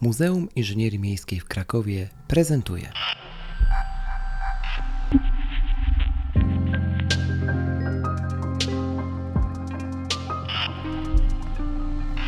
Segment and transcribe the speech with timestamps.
[0.00, 2.92] Muzeum Inżynierii Miejskiej w Krakowie prezentuje.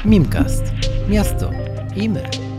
[0.04, 0.62] Mimcast.
[1.08, 1.50] Miasto
[1.96, 2.51] i my.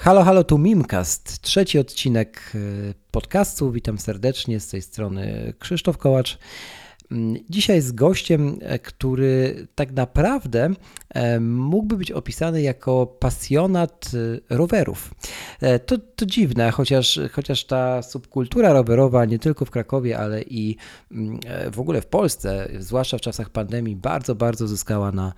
[0.00, 3.72] Halo, halo, tu Mimcast, trzeci odcinek y, podcastu.
[3.72, 6.38] Witam serdecznie z tej strony Krzysztof Kołacz.
[7.12, 10.70] Mm, dzisiaj z gościem, e, który tak naprawdę
[11.10, 14.10] e, mógłby być opisany jako pasjonat
[14.50, 15.14] e, rowerów.
[15.86, 20.76] To, to dziwne, chociaż, chociaż ta subkultura rowerowa nie tylko w Krakowie, ale i
[21.12, 21.40] mm,
[21.72, 25.32] w ogóle w Polsce, zwłaszcza w czasach pandemii, bardzo, bardzo zyskała na,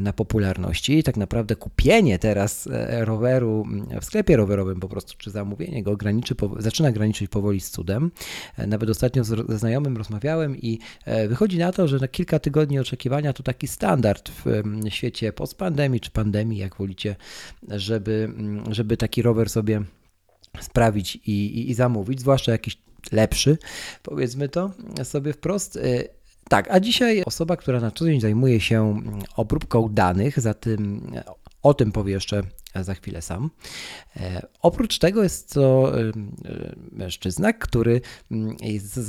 [0.00, 1.02] na popularności.
[1.02, 2.68] Tak naprawdę kupienie teraz
[3.00, 7.70] roweru mm, w sklepie rowerowym po prostu, czy zamówienie go graniczy, zaczyna graniczyć powoli z
[7.70, 8.10] cudem.
[8.58, 13.32] Nawet ostatnio ze znajomym rozmawiałem i E, wychodzi na to, że na kilka tygodni oczekiwania
[13.32, 17.16] to taki standard w świecie postpandemii czy pandemii, jak wolicie,
[17.68, 19.82] żeby, mm, żeby taki rower sobie
[20.60, 22.78] sprawić i, i, i zamówić, zwłaszcza jakiś
[23.12, 23.58] lepszy,
[24.02, 24.70] powiedzmy to
[25.04, 25.76] sobie wprost.
[25.76, 26.04] E,
[26.48, 31.12] tak, a dzisiaj osoba, która na co dzień zajmuje się mm, obróbką danych, za tym
[31.62, 32.42] o tym powie jeszcze
[32.80, 33.50] za chwilę sam.
[34.16, 36.12] E, oprócz tego jest to e,
[36.92, 38.56] mężczyzna, który mm,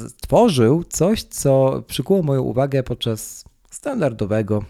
[0.09, 4.65] stworzył coś, co przykuło moją uwagę podczas standardowego,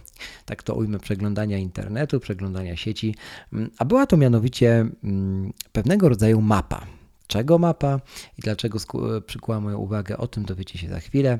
[0.45, 3.15] tak to ujmę, przeglądania internetu, przeglądania sieci,
[3.53, 6.85] mm, a była to mianowicie mm, pewnego rodzaju mapa.
[7.27, 7.99] Czego mapa
[8.37, 8.79] i dlaczego
[9.25, 11.39] przykuła moją uwagę, o tym dowiecie się za chwilę.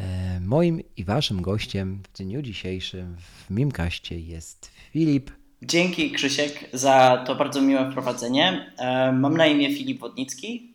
[0.00, 5.30] E, moim i waszym gościem w dniu dzisiejszym w Mimkaście jest Filip
[5.62, 8.72] Dzięki Krzysiek za to bardzo miłe wprowadzenie.
[9.12, 10.72] Mam na imię Filip Wodnicki.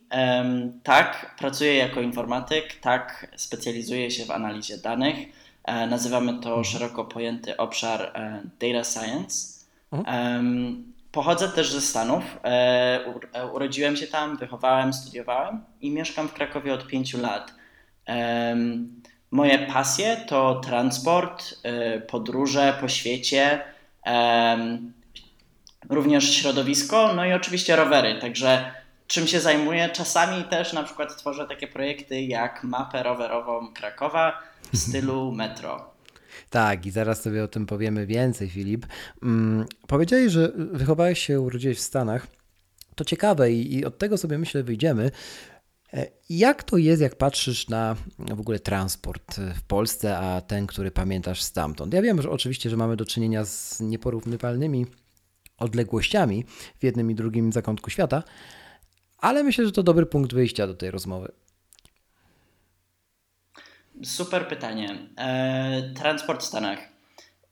[0.82, 5.16] Tak, pracuję jako informatyk, tak, specjalizuję się w analizie danych.
[5.64, 6.64] E, nazywamy to mhm.
[6.64, 9.64] szeroko pojęty obszar e, data science.
[9.92, 10.94] Mhm.
[11.12, 12.24] Pochodzę też ze Stanów.
[12.44, 13.00] E,
[13.52, 17.54] urodziłem się tam, wychowałem, studiowałem i mieszkam w Krakowie od pięciu lat.
[19.30, 21.54] Moje pasje to transport,
[22.06, 23.60] podróże po świecie
[25.88, 28.18] również środowisko, no i oczywiście rowery.
[28.20, 28.72] Także
[29.06, 29.88] czym się zajmuję?
[29.88, 34.42] Czasami też na przykład tworzę takie projekty jak mapę rowerową Krakowa
[34.72, 35.94] w stylu metro.
[36.50, 38.86] Tak, i zaraz sobie o tym powiemy więcej, Filip.
[39.20, 42.26] Hmm, powiedziałeś, że wychowałeś się, urodziłeś w Stanach.
[42.94, 45.10] To ciekawe i, i od tego sobie myślę wyjdziemy.
[45.92, 50.90] E, jak to jest, jak patrzysz na w ogóle transport w Polsce, a ten, który
[50.90, 51.94] pamiętasz stamtąd?
[51.94, 54.86] Ja wiem, że oczywiście, że mamy do czynienia z nieporównywalnymi
[55.58, 56.44] odległościami
[56.78, 58.22] w jednym i drugim zakątku świata,
[59.24, 61.32] ale myślę, że to dobry punkt wyjścia do tej rozmowy.
[64.02, 64.98] Super pytanie.
[65.18, 66.78] E, transport w Stanach.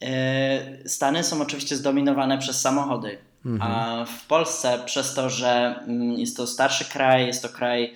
[0.02, 3.72] E, Stany są oczywiście zdominowane przez samochody, mhm.
[3.72, 7.94] a w Polsce przez to, że mm, jest to starszy kraj, jest to kraj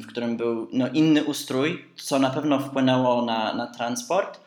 [0.00, 4.40] w którym był no, inny ustrój, co na pewno wpłynęło na, na transport.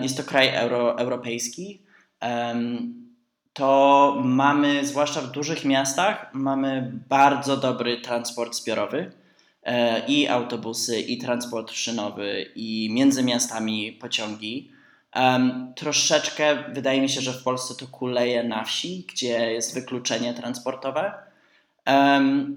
[0.00, 1.82] Jest to kraj euro, europejski.
[3.54, 9.12] To mamy, zwłaszcza w dużych miastach, mamy bardzo dobry transport zbiorowy
[9.62, 14.72] e, i autobusy, i transport szynowy, i między miastami pociągi.
[15.16, 20.34] Um, troszeczkę wydaje mi się, że w Polsce to kuleje na wsi, gdzie jest wykluczenie
[20.34, 21.12] transportowe.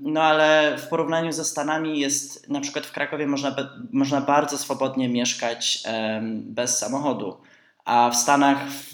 [0.01, 3.55] No ale w porównaniu ze Stanami jest, na przykład w Krakowie można,
[3.91, 5.83] można bardzo swobodnie mieszkać
[6.31, 7.37] bez samochodu,
[7.87, 8.93] a w Stanach, w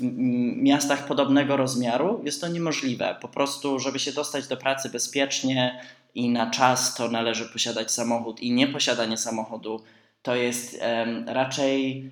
[0.57, 3.15] miastach podobnego rozmiaru jest to niemożliwe.
[3.21, 5.81] Po prostu, żeby się dostać do pracy bezpiecznie
[6.15, 9.83] i na czas, to należy posiadać samochód i nieposiadanie samochodu
[10.21, 10.79] to jest
[11.25, 12.11] raczej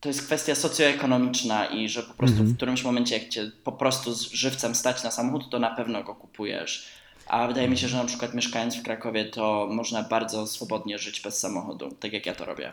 [0.00, 2.56] to jest kwestia socjoekonomiczna i że po prostu w mhm.
[2.56, 6.14] którymś momencie, jak cię po prostu z żywcem stać na samochód, to na pewno go
[6.14, 6.88] kupujesz.
[7.26, 11.20] A wydaje mi się, że na przykład mieszkając w Krakowie, to można bardzo swobodnie żyć
[11.20, 12.72] bez samochodu, tak jak ja to robię.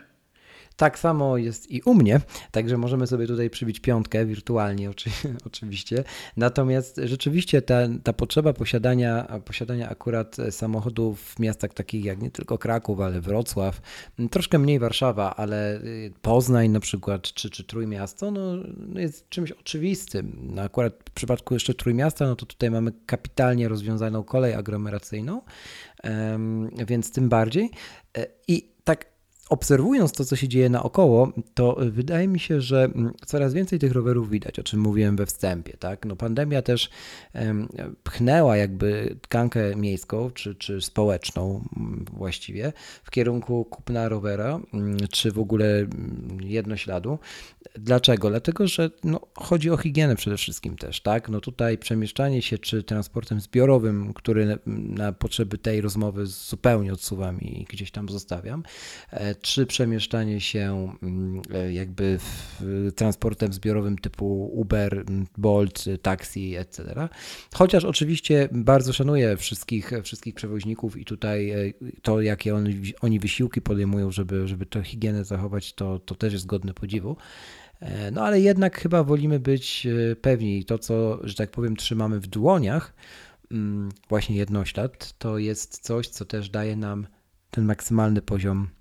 [0.80, 2.22] Tak samo jest i u mnie,
[2.52, 5.10] także możemy sobie tutaj przybić piątkę wirtualnie oczy,
[5.48, 6.04] oczywiście.
[6.38, 12.58] Natomiast rzeczywiście ta, ta potrzeba posiadania, posiadania akurat samochodów w miastach takich jak nie tylko
[12.58, 13.81] Kraków, ale Wrocław,
[14.31, 15.81] troszkę mniej Warszawa, ale
[16.22, 18.42] Poznań na przykład, czy, czy Trójmiasto, no,
[18.78, 20.38] no jest czymś oczywistym.
[20.42, 25.42] No akurat w przypadku jeszcze Trójmiasta, no to tutaj mamy kapitalnie rozwiązaną kolej aglomeracyjną,
[26.88, 27.72] więc tym bardziej.
[28.18, 28.79] E, I
[29.50, 33.92] obserwując to, co się dzieje naokoło, to wydaje mi się, że mm, coraz więcej tych
[33.92, 35.78] rowerów widać, o czym mówiłem we wstępie.
[35.78, 36.06] Tak?
[36.06, 36.90] No, pandemia też
[38.04, 42.74] pchnęła jakby tkankę miejską czy, czy społeczną mm, właściwie
[43.04, 45.88] w kierunku kupna rowera, mm, czy w ogóle
[46.40, 47.19] jednośladu.
[47.75, 48.30] Dlaczego?
[48.30, 51.02] Dlatego, że no, chodzi o higienę przede wszystkim też.
[51.02, 51.30] Tak?
[51.30, 57.66] No, tutaj przemieszczanie się czy transportem zbiorowym, który na potrzeby tej rozmowy zupełnie odsuwam i
[57.69, 58.63] gdzieś tam zostawiam,
[59.12, 62.19] e, czy przemieszczanie się mm, e, jakby
[62.95, 65.06] transportem zbiorowym typu Uber,
[65.38, 67.09] Bolt, taxi, etc.
[67.53, 72.56] Chociaż oczywiście bardzo szanuję wszystkich, wszystkich przewoźników i tutaj e, to, jakie
[73.01, 77.18] oni, wysiłki podejmują, żeby, żeby tę higienę zachować, to, to też jest godne podziwu.
[78.12, 79.88] No ale jednak chyba wolimy być
[80.21, 80.65] pewni.
[80.65, 82.94] To, co, że tak powiem, trzymamy w dłoniach,
[83.51, 87.07] mm, właśnie jednoślad, to jest coś, co też daje nam
[87.51, 88.79] ten maksymalny poziom E,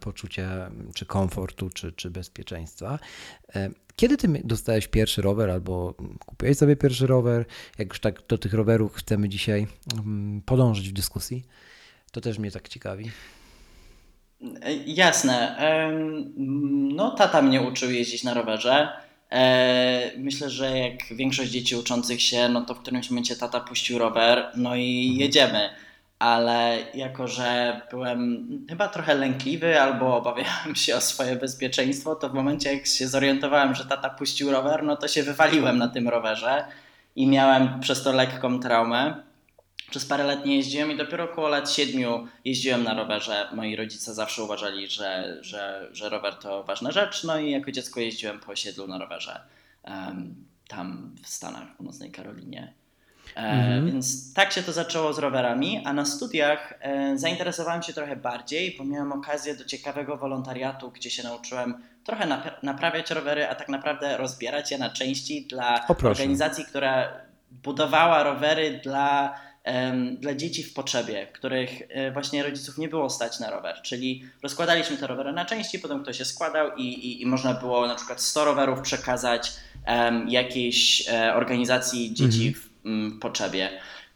[0.00, 2.98] poczucia czy komfortu, czy, czy bezpieczeństwa.
[3.54, 5.94] E, kiedy ty dostałeś pierwszy rower albo
[6.26, 7.44] kupiłeś sobie pierwszy rower?
[7.78, 11.44] Jak już tak do tych rowerów chcemy dzisiaj mm, podążyć w dyskusji,
[12.12, 13.10] to też mnie tak ciekawi.
[14.62, 15.56] E, jasne.
[16.94, 18.88] No, tata mnie uczył jeździć na rowerze.
[20.18, 24.50] Myślę, że jak większość dzieci uczących się, no to w którymś momencie tata puścił rower,
[24.56, 25.20] no i mhm.
[25.20, 25.70] jedziemy
[26.22, 32.34] ale jako, że byłem chyba trochę lękliwy albo obawiałem się o swoje bezpieczeństwo, to w
[32.34, 36.64] momencie jak się zorientowałem, że tata puścił rower, no to się wywaliłem na tym rowerze
[37.16, 39.22] i miałem przez to lekką traumę.
[39.90, 43.48] Przez parę lat nie jeździłem i dopiero około lat siedmiu jeździłem na rowerze.
[43.54, 48.00] Moi rodzice zawsze uważali, że, że, że rower to ważna rzecz, no i jako dziecko
[48.00, 49.40] jeździłem po osiedlu na rowerze
[49.84, 50.34] um,
[50.68, 52.81] tam w Stanach, w Północnej Karolinie.
[53.36, 53.86] E, mhm.
[53.86, 58.74] Więc tak się to zaczęło z rowerami, a na studiach e, zainteresowałem się trochę bardziej,
[58.78, 61.74] bo miałem okazję do ciekawego wolontariatu, gdzie się nauczyłem
[62.04, 67.08] trochę naprawiać rowery, a tak naprawdę rozbierać je na części dla organizacji, która
[67.50, 69.34] budowała rowery dla,
[70.18, 73.76] dla dzieci w potrzebie, których e, właśnie rodziców nie było stać na rower.
[73.82, 77.86] Czyli rozkładaliśmy te rowery na części, potem ktoś się składał i, i, i można było
[77.86, 79.52] na przykład 100 rowerów przekazać
[80.28, 82.54] jakiejś organizacji dzieci mhm.
[82.54, 82.71] w
[83.20, 83.70] potrzebie.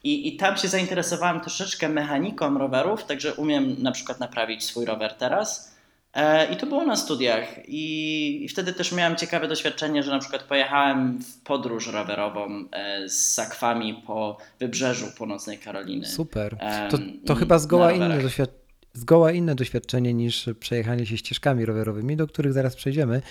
[0.04, 5.14] I, I tam się zainteresowałem troszeczkę mechaniką rowerów, także umiem na przykład naprawić swój rower
[5.14, 5.76] teraz.
[6.14, 7.68] E, I to było na studiach.
[7.68, 13.08] I, I, wtedy też miałem ciekawe doświadczenie, że na przykład pojechałem w podróż rowerową e,
[13.08, 16.06] z sakwami po wybrzeżu północnej Karoliny.
[16.06, 16.56] Super.
[16.90, 18.66] To, to chyba zgoła inne doświadczenie
[18.96, 23.22] zgoła inne doświadczenie niż przejechanie się ścieżkami rowerowymi, do których zaraz przejdziemy.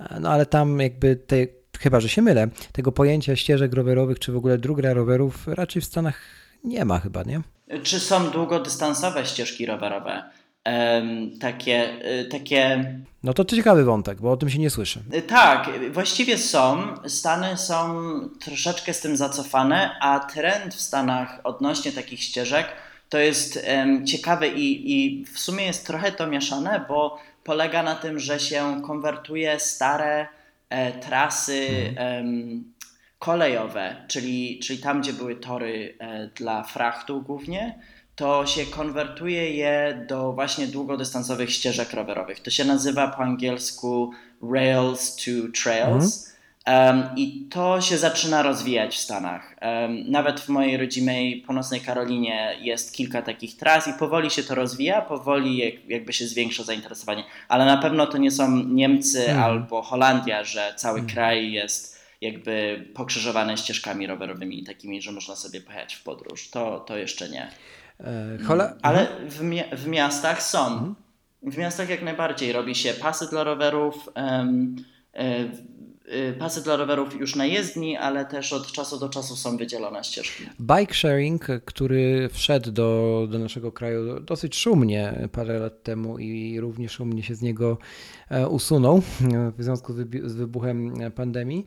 [0.00, 1.36] E, no ale tam jakby te
[1.78, 5.84] chyba że się mylę, tego pojęcia ścieżek rowerowych czy w ogóle dróg rowerów raczej w
[5.84, 6.20] Stanach
[6.64, 7.40] nie ma chyba, nie?
[7.82, 10.22] Czy są długodystansowe ścieżki rowerowe?
[10.66, 12.94] Um, takie, y, takie.
[13.22, 15.02] No to ciekawy wątek, bo o tym się nie słyszy.
[15.14, 16.94] Y, tak, właściwie są.
[17.06, 17.94] Stany są
[18.40, 22.66] troszeczkę z tym zacofane, a trend w Stanach odnośnie takich ścieżek
[23.08, 27.94] to jest um, ciekawe i, i w sumie jest trochę to mieszane, bo polega na
[27.94, 30.26] tym, że się konwertuje stare
[31.00, 32.72] trasy mhm.
[33.18, 37.78] kolejowe, czyli, czyli tam, gdzie były tory e, dla frachtu głównie,
[38.16, 42.40] to się konwertuje je do właśnie długodystansowych ścieżek rowerowych.
[42.40, 44.10] To się nazywa po angielsku
[44.52, 45.30] Rails to
[45.62, 46.26] Trails.
[46.26, 46.33] Um,
[47.16, 49.56] I to się zaczyna rozwijać w Stanach.
[49.62, 54.54] Um, nawet w mojej rodzimej północnej Karolinie jest kilka takich tras i powoli się to
[54.54, 57.24] rozwija, powoli jak, jakby się zwiększa zainteresowanie.
[57.48, 59.44] Ale na pewno to nie są Niemcy hmm.
[59.44, 61.14] albo Holandia, że cały hmm.
[61.14, 66.50] kraj jest jakby pokrzyżowany ścieżkami rowerowymi, takimi, że można sobie pojechać w podróż.
[66.50, 67.50] To, to jeszcze nie.
[68.00, 68.74] E, Hola...
[68.82, 69.30] Ale mhm.
[69.30, 70.58] w, mi w miastach są.
[70.58, 70.94] Hmm.
[71.42, 74.08] W miastach jak najbardziej robi się pasy dla rowerów.
[74.16, 74.76] Um,
[75.20, 75.50] Y,
[76.38, 80.44] pasy dla rowerów już na jezdni, ale też od czasu do czasu są wydzielone ścieżki.
[80.60, 86.88] Bike sharing, który wszedł do, do naszego kraju dosyć szumnie parę lat temu i równie
[86.88, 87.78] szumnie się z niego
[88.30, 89.02] e, usunął
[89.56, 89.92] w związku
[90.24, 91.66] z wybuchem pandemii.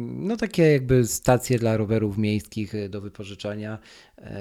[0.00, 3.78] No takie jakby stacje dla rowerów miejskich do wypożyczania,
[4.18, 4.40] e,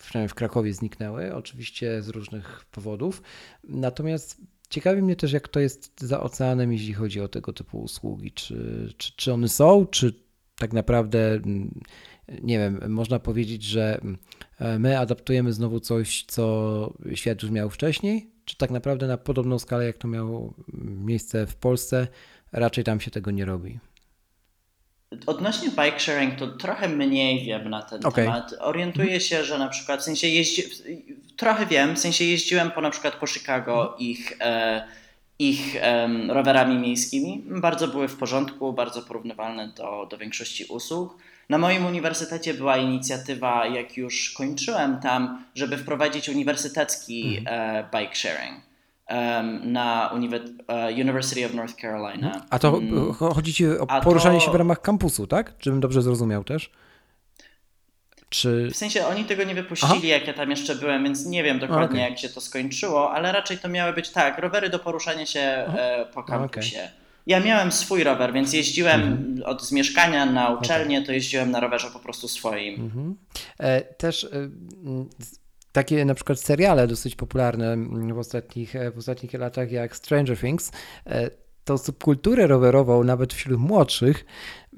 [0.00, 3.22] przynajmniej w Krakowie zniknęły, oczywiście z różnych powodów.
[3.64, 4.40] Natomiast
[4.72, 8.32] Ciekawi mnie też, jak to jest za oceanem, jeśli chodzi o tego typu usługi.
[8.32, 10.14] Czy, czy, czy one są, czy
[10.56, 11.80] tak naprawdę, mm,
[12.42, 14.18] nie wiem, można powiedzieć, że mm,
[14.82, 19.86] my adaptujemy znowu coś, co świat już miał wcześniej, czy tak naprawdę na podobną skalę,
[19.86, 22.08] jak to miało miejsce w Polsce,
[22.52, 23.78] raczej tam się tego nie robi?
[25.26, 28.24] Odnośnie bike sharing, to trochę mniej wiem na ten okay.
[28.24, 28.54] temat.
[28.60, 30.62] Orientuję się, że na przykład w sensie jeździ,
[31.36, 34.00] trochę wiem, w sensie jeździłem po na przykład po Chicago mhm.
[34.00, 34.84] ich, e,
[35.38, 37.44] ich um, rowerami miejskimi.
[37.46, 41.18] Bardzo były w porządku, bardzo porównywalne do, do większości usług.
[41.48, 47.76] Na moim uniwersytecie była inicjatywa, jak już kończyłem tam, żeby wprowadzić uniwersytecki mhm.
[47.76, 48.71] e, bike sharing
[49.62, 50.10] na
[50.68, 52.46] e, University of North Carolina.
[52.50, 53.12] A to mm.
[53.12, 54.44] chodzi ci o poruszanie to...
[54.44, 55.54] się w ramach kampusu, tak?
[55.58, 56.70] Żebym dobrze zrozumiał też?
[58.28, 58.68] Czy...
[58.72, 60.06] W sensie oni tego nie wypuścili, Aha.
[60.06, 62.10] jak ja tam jeszcze byłem, więc nie wiem dokładnie, okay.
[62.10, 66.06] jak się to skończyło, ale raczej to miały być tak, rowery do poruszania się e,
[66.14, 66.78] po kampusie.
[66.78, 66.90] Okay.
[67.26, 69.42] Ja miałem swój rower, więc jeździłem mhm.
[69.44, 71.06] od z mieszkania na uczelnię, okay.
[71.06, 72.74] to jeździłem na rowerze po prostu swoim.
[72.74, 73.16] Mhm.
[73.58, 74.28] E, też e,
[75.72, 77.76] takie na przykład seriale dosyć popularne
[78.14, 80.72] w ostatnich, w ostatnich latach jak Stranger Things
[81.06, 81.30] e,
[81.64, 84.24] tą subkulturę rowerową, nawet wśród młodszych,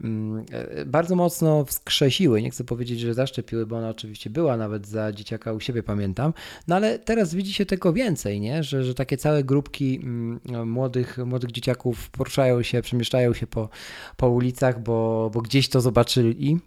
[0.04, 2.42] mm, e, bardzo mocno wskrzesiły.
[2.42, 6.32] Nie chcę powiedzieć, że zaszczepiły, bo ona oczywiście była nawet za dzieciaka u siebie, pamiętam.
[6.68, 8.62] No ale teraz widzi się tego więcej, nie?
[8.62, 13.68] Że, że takie całe grupki mm, młodych, młodych dzieciaków poruszają się, przemieszczają się po,
[14.16, 16.58] po ulicach, bo, bo gdzieś to zobaczyli.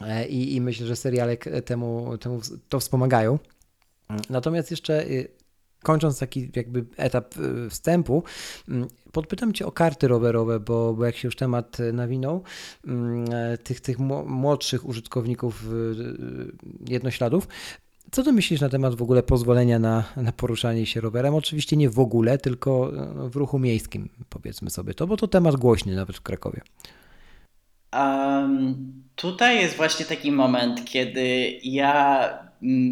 [0.00, 3.38] E, I, I myślę, że seriale temu, temu to wspomagają.
[4.30, 5.28] Natomiast jeszcze y,
[5.82, 8.22] kończąc taki jakby etap y, wstępu,
[8.68, 12.42] mm, podpytam Cię o karty rowerowe, bo, bo jak się już temat nawinął,
[12.86, 13.26] mm,
[13.64, 17.48] tych, tych młodszych użytkowników y, jednośladów,
[18.10, 21.34] co ty myślisz na temat w ogóle pozwolenia na, na poruszanie się rowerem?
[21.34, 25.94] Oczywiście nie w ogóle, tylko w ruchu miejskim, powiedzmy sobie to, bo to temat głośny
[25.94, 26.60] nawet w Krakowie.
[27.92, 32.43] Um, tutaj jest właśnie taki moment, kiedy ja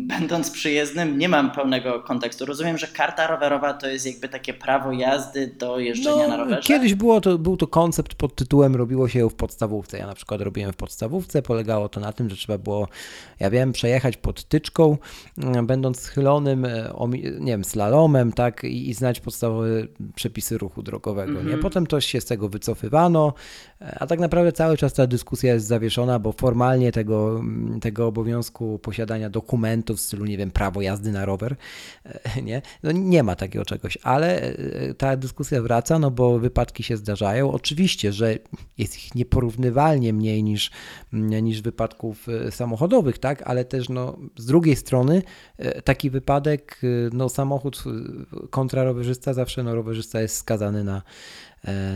[0.07, 2.47] będąc przyjezdnym, nie mam pełnego kontekstu.
[2.47, 6.69] Rozumiem, że karta rowerowa to jest jakby takie prawo jazdy do jeżdżenia no, na rowerze?
[6.69, 9.99] Kiedyś było to, był to koncept pod tytułem robiło się ją w podstawówce.
[9.99, 11.43] Ja na przykład robiłem w podstawówce.
[11.43, 12.89] Polegało to na tym, że trzeba było,
[13.41, 14.97] ja wiem, przejechać pod tyczką,
[15.39, 16.93] mm, będąc schylonym, e,
[17.41, 19.69] nie wiem, slalomem, tak, i, i znać podstawowe
[20.15, 21.31] przepisy ruchu drogowego.
[21.31, 21.47] Mm -hmm.
[21.47, 21.55] Nie?
[21.55, 21.63] Mhm.
[21.63, 23.35] Potem to się z tego wycofywano,
[23.81, 27.41] a tak naprawdę cały czas ta dyskusja jest zawieszona, bo formalnie tego,
[27.81, 31.57] tego obowiązku posiadania dokumentów dokumentów w stylu, nie wiem, prawo jazdy na rower,
[32.05, 32.63] e, nie?
[32.83, 37.53] No nie ma takiego czegoś, ale e, ta dyskusja wraca, no bo wypadki się zdarzają.
[37.53, 38.39] Oczywiście, że
[38.79, 40.71] jest ich nieporównywalnie mniej niż,
[41.13, 43.43] niż wypadków e, samochodowych, tak?
[43.43, 45.23] Ale też no, z drugiej strony
[45.85, 46.81] taki wypadek,
[47.13, 47.85] no samochód
[48.51, 51.03] kontra rowerzysta, zawsze no, rowerzysta jest skazany na,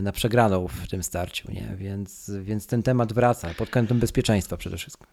[0.02, 1.76] na przegraną w tym starciu, nie?
[1.76, 5.06] Więc, więc ten temat wraca pod kątem bezpieczeństwa przede wszystkim.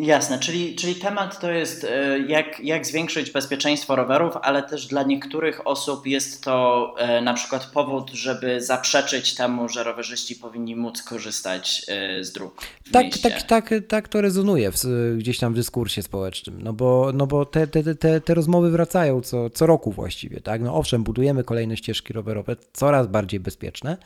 [0.00, 5.02] Jasne, czyli, czyli temat to jest e, jak, jak zwiększyć bezpieczeństwo rowerów, ale też dla
[5.02, 11.02] niektórych osób jest to e, na przykład powód, żeby zaprzeczyć temu, że rowerzyści powinni móc
[11.02, 12.62] korzystać e, z dróg.
[12.92, 14.76] tak, tak, tak, tak to rezonuje w,
[15.18, 19.20] gdzieś tam w dyskursie społecznym, no bo, no bo te, te, te, te rozmowy wracają
[19.20, 20.40] co, co roku właściwie.
[20.40, 20.60] Tak?
[20.62, 23.96] No owszem, budujemy kolejne ścieżki rowerowe, coraz bardziej bezpieczne.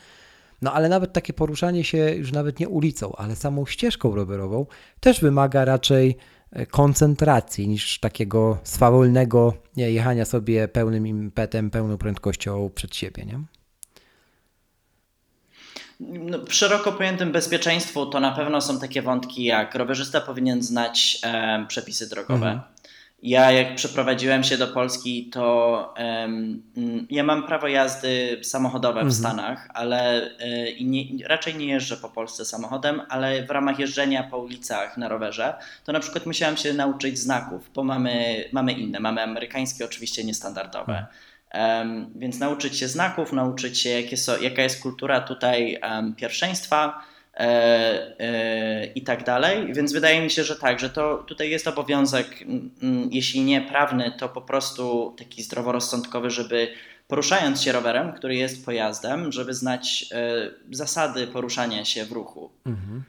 [0.64, 4.66] No ale nawet takie poruszanie się już nawet nie ulicą, ale samą ścieżką rowerową
[5.00, 6.16] też wymaga raczej
[6.50, 13.40] e, koncentracji niż takiego swawolnego jechania sobie pełnym impetem, pełną prędkością przed siebie, nie?
[16.00, 21.18] No, przy szeroko pojętym bezpieczeństwu to na pewno są takie wątki jak rowerzysta powinien znać
[21.25, 22.47] e, przepisy drogowe.
[22.47, 22.74] Mhm.
[23.23, 26.62] Ja jak przeprowadziłem się do Polski, to um,
[27.11, 29.12] ja mam prawo jazdy samochodowe w mhm.
[29.12, 34.38] Stanach, ale y, nie, raczej nie jeżdżę po Polsce samochodem, ale w ramach jeżdżenia po
[34.38, 35.54] ulicach na rowerze,
[35.85, 41.06] to na przykład musiałem się nauczyć znaków, bo mamy, mamy inne, mamy amerykańskie, oczywiście niestandardowe.
[41.54, 47.04] Um, więc nauczyć się znaków, nauczyć się, jakie są, jaka jest kultura tutaj um, pierwszeństwa
[48.94, 49.72] i tak dalej.
[49.74, 52.44] Więc wydaje mi się, że tak, że to tutaj jest obowiązek,
[53.10, 56.68] jeśli nie prawny, to po prostu taki zdroworozsądkowy, żeby
[57.08, 62.50] poruszając się rowerem, który jest pojazdem, żeby znać e, zasady poruszania się w ruchu.
[62.66, 63.04] Mhm.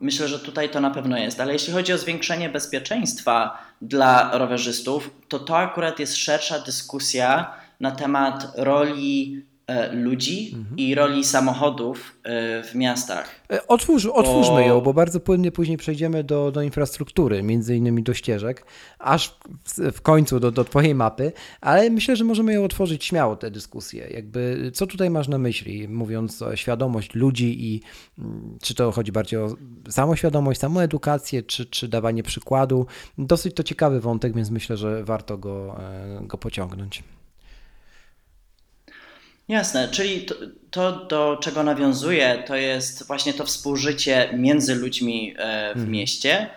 [0.00, 5.10] Myślę, że tutaj to na pewno jest, ale jeśli chodzi o zwiększenie bezpieczeństwa dla rowerzystów,
[5.28, 9.53] to to akurat jest szersza dyskusja na temat roli E,
[9.92, 10.76] ludzi mhm.
[10.76, 13.28] i roli samochodów e, w miastach.
[13.52, 14.60] E, otwórz, otwórzmy bo...
[14.60, 18.66] ją, bo bardzo płynnie później przejdziemy do, do infrastruktury, między innymi do ścieżek,
[18.98, 23.36] aż w, w końcu do, do Twojej mapy, ale myślę, że możemy ją otworzyć śmiało,
[23.36, 24.08] tę dyskusję.
[24.10, 27.80] Jakby, co tutaj masz na myśli, mówiąc o świadomość ludzi i
[28.18, 29.56] mm, czy to chodzi bardziej o
[29.88, 32.86] samoświadomość, samoedukację, czy, czy dawanie przykładu.
[33.18, 35.76] Dosyć to ciekawy wątek, więc myślę, że warto go,
[36.20, 37.02] go pociągnąć.
[39.48, 40.34] Jasne, czyli to,
[40.70, 45.90] to, do czego nawiązuje, to jest właśnie to współżycie między ludźmi e, w hmm.
[45.90, 46.50] mieście.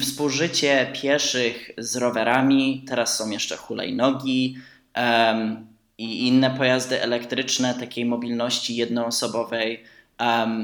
[0.00, 4.56] współżycie pieszych z rowerami, teraz są jeszcze hulajnogi
[5.98, 9.84] i inne pojazdy elektryczne takiej mobilności jednoosobowej.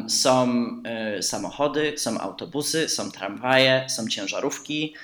[0.09, 0.67] Są
[1.19, 4.95] y, samochody, są autobusy, są tramwaje, są ciężarówki.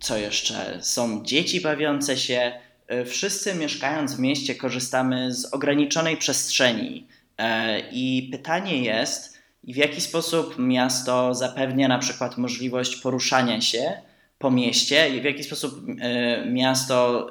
[0.00, 0.78] Co jeszcze?
[0.80, 2.52] Są dzieci bawiące się.
[2.88, 7.06] E, wszyscy mieszkając w mieście korzystamy z ograniczonej przestrzeni.
[7.38, 13.92] E, I pytanie jest, w jaki sposób miasto zapewnia na przykład możliwość poruszania się
[14.38, 17.30] po mieście i w jaki sposób e, miasto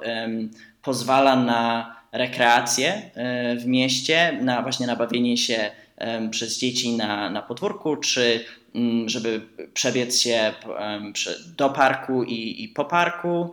[0.81, 3.11] pozwala na rekreację
[3.57, 5.71] w mieście, na właśnie na bawienie się
[6.31, 8.45] przez dzieci na, na podwórku, czy
[8.75, 9.41] Mm, żeby
[9.73, 10.53] przebiec się
[11.57, 13.51] do parku i, i po parku,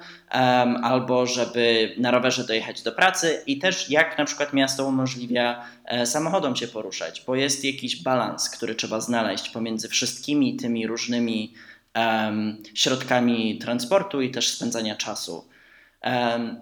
[0.83, 6.07] albo żeby na rowerze dojechać do pracy i też jak na przykład miasto umożliwia e,
[6.07, 11.54] samochodom się poruszać, bo jest jakiś balans, który trzeba znaleźć pomiędzy wszystkimi tymi różnymi
[12.75, 15.45] środkami transportu i też spędzania czasu.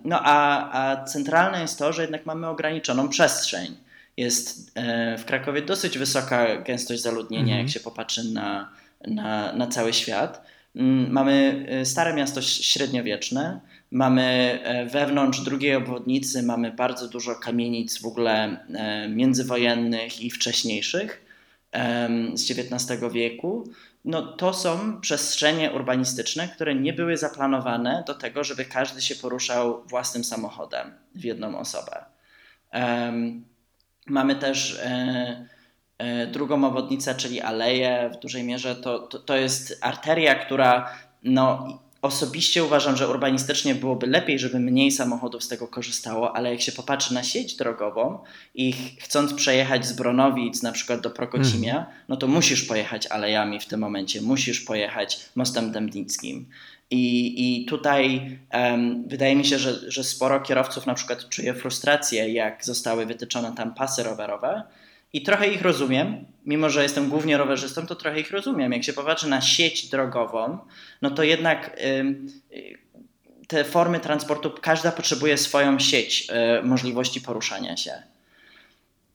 [0.04, 3.76] no a, a centralne jest to, że jednak mamy ograniczoną przestrzeń
[4.18, 7.68] jest e, w Krakowie dosyć wysoka gęstość zaludnienia, jak mhm.
[7.68, 8.72] się popatrzy na,
[9.06, 10.46] na, na cały świat.
[10.76, 13.60] Mm, mamy e, stare miasto średniowieczne,
[13.90, 18.56] mamy e, wewnątrz drugiej obwodnicy mamy bardzo dużo kamienic w ogóle
[19.08, 21.24] międzywojennych i wcześniejszych
[22.34, 23.68] z XIX wieku.
[24.04, 29.82] No, to są przestrzenie urbanistyczne, które nie były zaplanowane do tego, żeby każdy się poruszał
[29.86, 32.04] własnym samochodem w jedną osobę.
[34.08, 35.46] Mamy też e,
[35.98, 38.10] e, drugą obwodnicę, czyli aleję.
[38.14, 40.90] W dużej mierze to, to, to jest arteria, która
[41.22, 46.60] no, osobiście uważam, że urbanistycznie byłoby lepiej, żeby mniej samochodów z tego korzystało, ale jak
[46.60, 48.18] się popatrzy na sieć drogową
[48.54, 51.86] i chcąc przejechać z Bronowic na przykład do Prokocimia, mm.
[52.08, 56.46] no to musisz pojechać alejami w tym momencie, musisz pojechać mostem dębnickim.
[56.90, 62.32] I, I tutaj um, wydaje mi się, że, że sporo kierowców na przykład czuje frustrację,
[62.32, 64.62] jak zostały wytyczone tam pasy rowerowe.
[65.12, 68.72] I trochę ich rozumiem, mimo że jestem głównie rowerzystą, to trochę ich rozumiem.
[68.72, 70.58] Jak się popatrzy na sieć drogową,
[71.02, 71.76] no to jednak
[73.48, 76.28] te formy transportu, każda potrzebuje swoją sieć
[76.60, 78.02] y, możliwości poruszania się.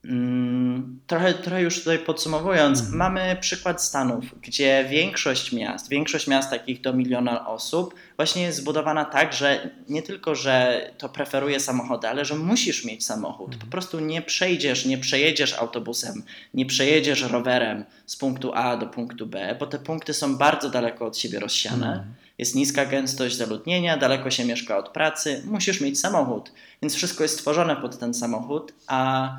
[0.06, 2.98] Mm, trochę, trochę już tutaj podsumowując, mhm.
[2.98, 9.06] mamy przykład Stanów, gdzie większość miast, większość miast takich do miliona osób właśnie jest zbudowana
[9.06, 13.48] tak, że nie tylko, że to preferuje samochody, ale że musisz mieć samochód.
[13.48, 13.72] Po mhm.
[13.72, 19.56] prostu nie przejdziesz, nie przejedziesz autobusem, nie przejedziesz rowerem z punktu A do punktu B,
[19.60, 21.88] bo te punkty są bardzo daleko od siebie rozsiane.
[21.88, 22.14] Mhm.
[22.38, 26.52] Jest niska gęstość zaludnienia, daleko się mieszka od pracy, musisz mieć samochód.
[26.82, 29.30] Więc wszystko jest stworzone pod ten samochód, a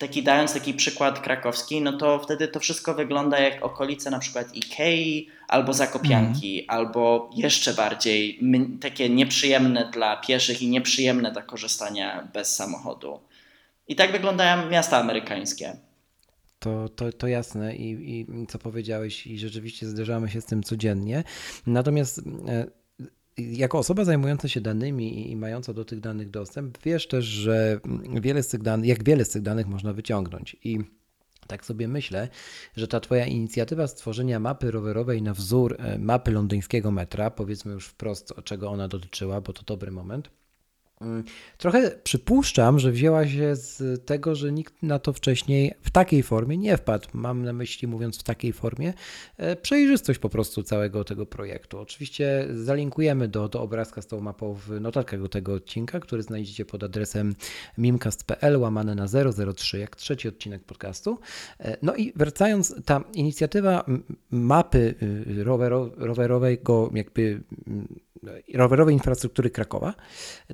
[0.00, 4.54] taki dając taki przykład krakowski, no to wtedy to wszystko wygląda jak okolice na przykład
[4.54, 6.66] Ikei albo Zakopianki, mm.
[6.70, 8.40] albo jeszcze bardziej
[8.80, 13.20] takie nieprzyjemne dla pieszych i nieprzyjemne do korzystania bez samochodu.
[13.88, 15.76] I tak wyglądają miasta amerykańskie.
[16.58, 21.24] To, to, to jasne I, i co powiedziałeś, i rzeczywiście zderzamy się z tym codziennie.
[21.66, 22.66] Natomiast e,
[23.40, 27.80] jako osoba zajmująca się danymi i mająca do tych danych dostęp, wiesz też, że
[28.20, 30.56] wiele z tych danych, jak wiele z tych danych można wyciągnąć.
[30.64, 30.78] I
[31.46, 32.28] tak sobie myślę,
[32.76, 37.86] że ta Twoja inicjatywa stworzenia mapy rowerowej na wzór e, mapy londyńskiego metra, powiedzmy już
[37.86, 40.39] wprost, czego ona dotyczyła, bo to dobry moment
[41.58, 46.56] trochę przypuszczam, że wzięła się z tego, że nikt na to wcześniej w takiej formie
[46.56, 47.08] nie wpadł.
[47.12, 48.94] Mam na myśli, mówiąc w takiej formie,
[49.36, 51.78] e, przejrzystość po prostu całego tego projektu.
[51.78, 56.64] Oczywiście zalinkujemy do, do obrazka z tą mapą w notatkach do tego odcinka, który znajdziecie
[56.64, 57.34] pod adresem
[57.78, 59.06] mimcast.pl łamane na
[59.54, 61.18] 003, jak trzeci odcinek podcastu.
[61.60, 63.84] E, no i wracając, ta inicjatywa
[64.30, 65.44] mapy y,
[65.98, 67.40] rowerowego jakby
[68.54, 69.94] rowerowej infrastruktury Krakowa.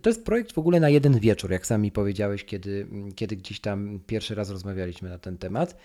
[0.03, 4.01] To jest projekt w ogóle na jeden wieczór, jak sami powiedziałeś, kiedy, kiedy gdzieś tam
[4.07, 5.77] pierwszy raz rozmawialiśmy na ten temat.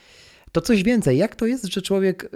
[0.52, 2.28] To coś więcej, jak to jest, że człowiek e,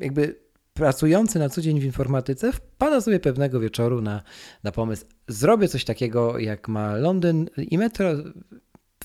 [0.00, 0.34] jakby
[0.74, 4.22] pracujący na co dzień w informatyce wpada sobie pewnego wieczoru na,
[4.64, 8.10] na pomysł, zrobię coś takiego jak ma Londyn i metro,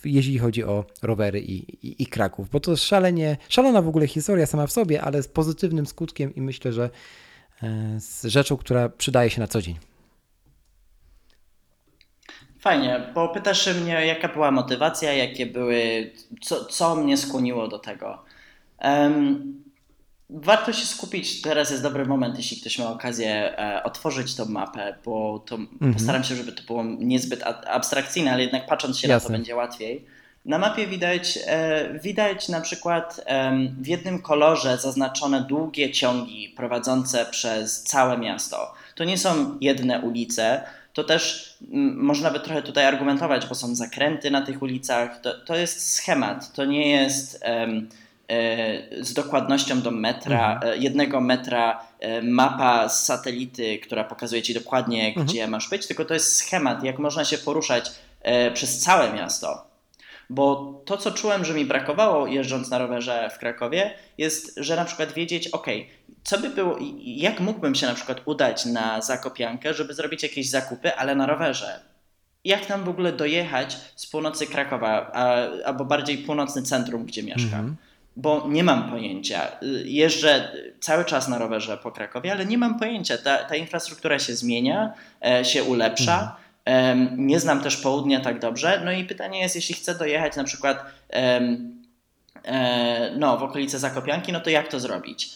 [0.06, 4.46] jeśli chodzi o rowery i, i, i, Kraków, bo to szalenie, szalona w ogóle historia
[4.46, 6.90] sama w sobie, ale z pozytywnym skutkiem i myślę, że E,
[7.98, 9.80] z rzeczą, która przydaje się na co dzień.
[12.60, 16.12] Fajnie, bo pytasz mnie, jaka była motywacja, jakie były,
[16.42, 18.24] co, co mnie skłoniło do tego.
[18.84, 19.64] Um,
[20.30, 24.96] warto się skupić, teraz jest dobry moment, jeśli ktoś ma okazję e, otworzyć tą mapę,
[25.06, 25.94] bo to mhm.
[25.94, 29.26] postaram się, żeby to było niezbyt abstrakcyjne, ale jednak patrząc się Jasne.
[29.26, 30.06] na to będzie łatwiej.
[30.46, 33.26] Na mapie widać, e, widać na przykład
[33.82, 38.74] w jednym kolorze zaznaczone długie ciągi prowadzące przez całe miasto.
[38.96, 41.54] To nie są jedne ulice, to też
[41.96, 45.22] można by trochę tutaj argumentować, bo są zakręty na tych ulicach.
[45.22, 47.68] To, to jest schemat, to nie jest e,
[49.02, 50.74] z dokładnością do metra, mhm.
[50.74, 51.84] E, jednego metra
[52.24, 55.26] mapa z satelity, która pokazuje ci dokładnie, mhm.
[55.26, 57.92] gdzie masz być, tylko to jest schemat, jak można się poruszać
[58.54, 59.73] przez całe miasto.
[60.30, 64.86] Bo to, co czułem, że mi brakowało jeżdżąc na rowerze w Krakowie, jest, że na
[64.86, 65.68] przykład wiedzieć, ok,
[66.24, 70.96] co by było, jak mógłbym się na przykład udać na Zakopiankę, żeby zrobić jakieś zakupy,
[70.96, 71.80] ale na rowerze.
[72.44, 77.60] Jak tam w ogóle dojechać z północy Krakowa, a, albo bardziej północny centrum, gdzie mieszkam.
[77.60, 77.94] Mm -hmm.
[78.16, 79.52] Bo nie mam pojęcia.
[79.86, 83.18] Jeżdżę cały czas na rowerze po Krakowie, ale nie mam pojęcia.
[83.18, 84.94] Ta, ta infrastruktura się zmienia,
[85.26, 86.36] e, się ulepsza.
[87.18, 88.82] Nie znam też południa tak dobrze.
[88.86, 91.42] No i pytanie jest, jeśli chcę dojechać na przykład e,
[93.18, 95.30] no, w okolice Zakopianki, no to jak to zrobić?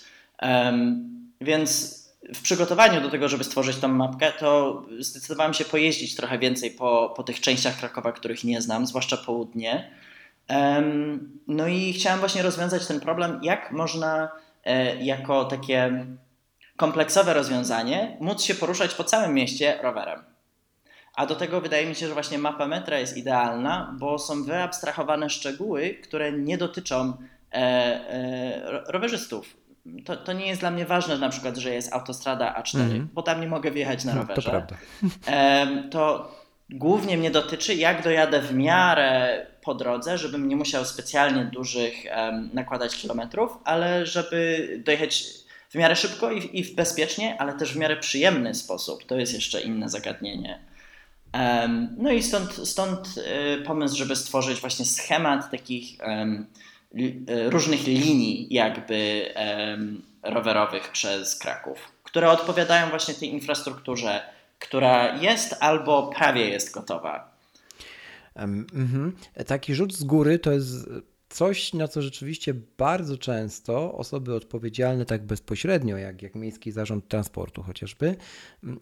[1.42, 1.98] Więc
[2.36, 7.14] w przygotowaniu do tego, żeby stworzyć tą mapkę, to zdecydowałem się pojeździć trochę więcej po,
[7.16, 9.92] po tych częściach Krakowa, których nie znam, zwłaszcza południe.
[11.48, 14.32] No i chciałem właśnie rozwiązać ten problem, jak można
[14.66, 16.06] e, jako takie
[16.78, 20.37] kompleksowe rozwiązanie móc się poruszać po całym mieście rowerem.
[21.18, 25.30] A do tego wydaje mi się, że właśnie mapa metra jest idealna, bo są wyabstrahowane
[25.30, 27.14] szczegóły, które nie dotyczą
[27.54, 29.58] e, e, rowerzystów.
[30.06, 33.10] To, to nie jest dla mnie ważne, na przykład, że jest autostrada A4, mm.
[33.14, 34.34] bo tam nie mogę wjechać na rowerze.
[34.36, 34.78] No, to prawda.
[35.28, 36.32] E, to
[36.70, 41.94] głównie mnie dotyczy, jak dojadę w miarę po drodze, żebym nie musiał specjalnie dużych
[42.54, 45.26] nakładać kilometrów, ale żeby dojechać
[45.70, 49.06] w miarę szybko i, i bezpiecznie, ale też w miarę przyjemny sposób.
[49.06, 50.60] To jest jeszcze inne zagadnienie.
[51.98, 56.38] No i stąd, stąd e, pomysł, żeby stworzyć właśnie schemat takich e,
[57.50, 59.30] różnych linii jakby
[60.24, 64.22] rowerowych przez Kraków, które odpowiadają właśnie tej infrastrukturze,
[64.60, 67.38] która jest albo prawie jest gotowa.
[68.36, 69.16] Um,
[69.48, 70.90] Taki rzut z góry to jest
[71.30, 77.64] coś, na co rzeczywiście bardzo często osoby odpowiedzialne tak bezpośrednio, jak, jak Miejski Zarząd Transportu
[77.64, 78.16] chociażby,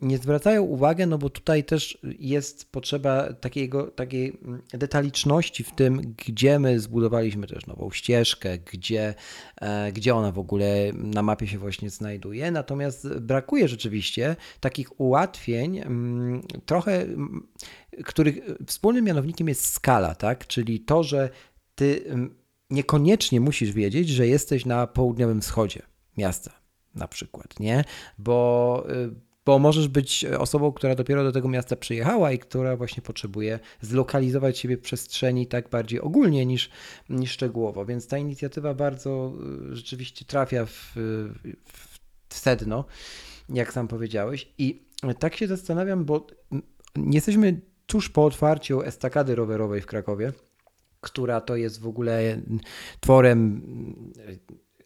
[0.02, 4.38] nie zwracają uwagi, no bo tutaj też jest potrzeba takiego, takiej
[4.74, 9.14] detaliczności w tym, gdzie my zbudowaliśmy też nową ścieżkę, gdzie,
[9.62, 12.52] e, gdzie ona w ogóle na mapie się właśnie znajduje.
[12.52, 15.82] Natomiast brakuje rzeczywiście takich ułatwień,
[16.66, 17.06] trochę
[18.06, 20.48] których wspólnym mianownikiem jest skala, tak?
[20.48, 21.30] Czyli to, że
[21.76, 22.06] ty
[22.70, 25.82] niekoniecznie musisz wiedzieć, że jesteś na południowym wschodzie
[26.18, 26.52] miasta,
[26.96, 27.84] na przykład, nie?
[28.18, 29.12] Bo, y,
[29.46, 34.58] bo możesz być osobą, która dopiero do tego miasta przyjechała i która właśnie potrzebuje zlokalizować
[34.58, 36.70] siebie w przestrzeni tak bardziej ogólnie niż,
[37.10, 37.86] niż szczegółowo.
[37.86, 39.34] Więc ta inicjatywa bardzo
[39.72, 40.92] y, rzeczywiście trafia w,
[42.30, 42.86] w sedno,
[43.50, 44.54] jak sam powiedziałeś.
[44.58, 44.86] I
[45.20, 46.28] tak się zastanawiam, bo
[47.12, 50.34] jesteśmy tuż po otwarciu estakady rowerowej w Krakowie
[51.06, 52.42] która to jest w ogóle
[53.00, 53.62] tworem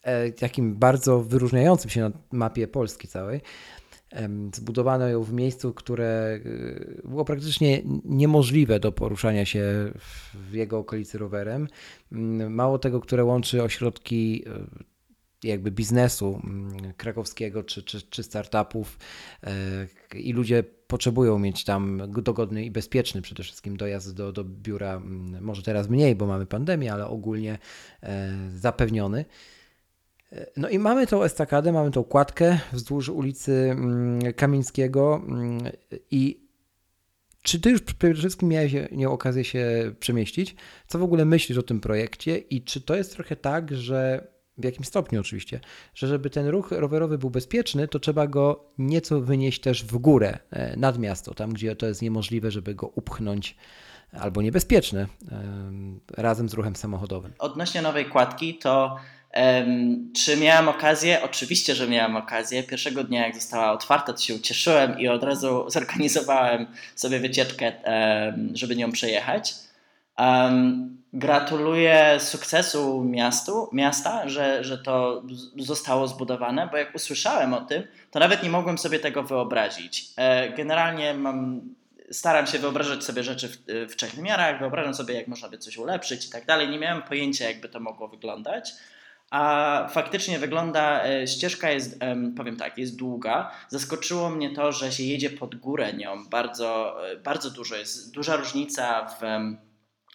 [0.02, 3.42] e, takim bardzo wyróżniającym się na mapie Polski całej.
[4.56, 6.40] Zbudowano ją w miejscu, które
[7.06, 9.92] e, było praktycznie niemożliwe do poruszania się
[10.34, 11.68] w jego okolicy rowerem.
[12.50, 14.66] Mało tego, które łączy ośrodki e,
[15.44, 18.98] jakby biznesu mm, krakowskiego czy, czy, czy startupów
[20.16, 25.44] i ludzie potrzebują mieć tam dogodny i bezpieczny przede wszystkim dojazd do, do biura, mm,
[25.44, 27.58] może teraz mniej, bo mamy pandemię, ale ogólnie
[28.04, 29.26] e, zapewniony.
[30.32, 35.22] E, no i mamy tą estakadę, mamy tą kładkę wzdłuż ulicy mm, Kamińskiego
[36.12, 36.50] i
[37.42, 40.56] czy ty już przede wszystkim miałeś nie okazję się przemieścić?
[40.88, 44.28] Co w ogóle myślisz o tym projekcie i czy to jest trochę tak, że
[44.60, 45.60] w jakim stopniu oczywiście,
[45.96, 50.40] że żeby ten ruch rowerowy był bezpieczny, to trzeba go nieco wynieść też w górę,
[50.52, 53.56] e, nad miasto, tam gdzie to jest niemożliwe, żeby go upchnąć
[54.14, 55.08] albo niebezpieczne
[56.18, 57.34] razem z ruchem samochodowym.
[57.40, 58.96] Odnośnie nowej kładki, to
[59.36, 61.22] um, czy miałem okazję?
[61.24, 62.64] Oczywiście, że miałem okazję.
[62.64, 68.52] Pierwszego dnia, jak została otwarta, to się ucieszyłem i od razu zorganizowałem sobie wycieczkę, um,
[68.54, 69.54] żeby nią przejechać.
[70.18, 75.24] Um, gratuluję sukcesu miastu, miasta, że, że to
[75.58, 80.06] zostało zbudowane, bo jak usłyszałem o tym, to nawet nie mogłem sobie tego wyobrazić.
[80.18, 81.62] E, generalnie mam,
[82.12, 83.58] staram się wyobrażać sobie rzeczy w,
[83.92, 86.70] w trzech wymiarach, wyobrażam sobie, jak można by coś ulepszyć i tak dalej.
[86.70, 88.74] Nie miałem pojęcia, jakby to mogło wyglądać.
[89.30, 92.00] A faktycznie wygląda, e, ścieżka jest,
[92.38, 93.52] powiem tak, jest długa.
[93.68, 97.76] Zaskoczyło mnie to, że się jedzie pod górę nią bardzo, e, bardzo dużo.
[97.76, 99.24] Jest duża różnica w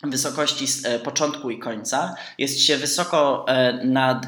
[0.02, 0.66] wysokości
[1.04, 2.16] początku i końca.
[2.38, 3.46] Jest się wysoko
[3.84, 4.26] nad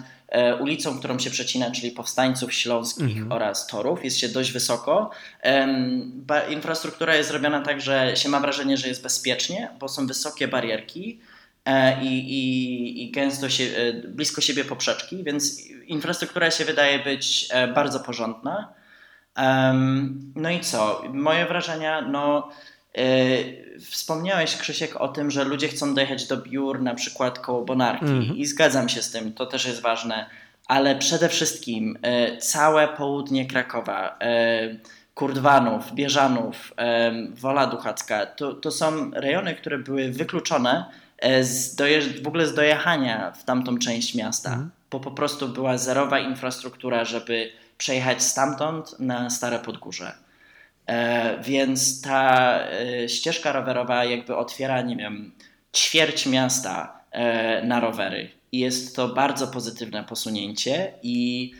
[0.60, 3.32] ulicą, którą się przecina, czyli Powstańców Śląskich mhm.
[3.32, 4.04] oraz Torów.
[4.04, 5.10] Jest się dość wysoko.
[6.48, 11.20] Infrastruktura jest zrobiona tak, że się ma wrażenie, że jest bezpiecznie, bo są wysokie barierki.
[12.02, 13.64] I, i, i gęsto się,
[14.08, 18.72] blisko siebie poprzeczki, więc infrastruktura się wydaje być bardzo porządna.
[20.34, 21.02] No i co?
[21.12, 22.50] Moje wrażenia, no.
[22.96, 28.04] Yy, wspomniałeś, Krzysiek, o tym, że ludzie chcą dojechać do biur na przykład koło Bonarki
[28.04, 28.36] mm-hmm.
[28.36, 30.26] i zgadzam się z tym, to też jest ważne,
[30.66, 34.80] ale przede wszystkim yy, całe południe Krakowa, yy,
[35.14, 36.74] Kurdwanów, Bieżanów,
[37.30, 40.84] Wola Duchacka, to, to są rejony, które były wykluczone
[41.40, 44.70] z dojeżdż- w ogóle z dojechania w tamtą część miasta, mm.
[44.90, 50.12] bo po prostu była zerowa infrastruktura, żeby przejechać stamtąd na Stare Podgórze.
[50.86, 55.32] E, więc ta e, ścieżka rowerowa jakby otwiera, nie wiem,
[55.76, 58.30] ćwierć miasta e, na rowery.
[58.52, 61.52] I jest to bardzo pozytywne posunięcie i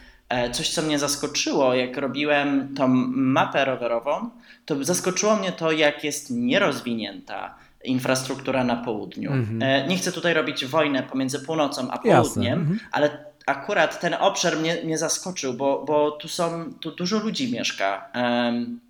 [0.53, 4.31] coś, co mnie zaskoczyło, jak robiłem tą mapę rowerową,
[4.65, 9.33] to zaskoczyło mnie to, jak jest nierozwinięta infrastruktura na południu.
[9.33, 9.89] Mhm.
[9.89, 12.81] Nie chcę tutaj robić wojnę pomiędzy północą a południem, mhm.
[12.93, 18.11] ale akurat ten obszar mnie, mnie zaskoczył, bo, bo tu są, tu dużo ludzi mieszka.
[18.15, 18.81] Um,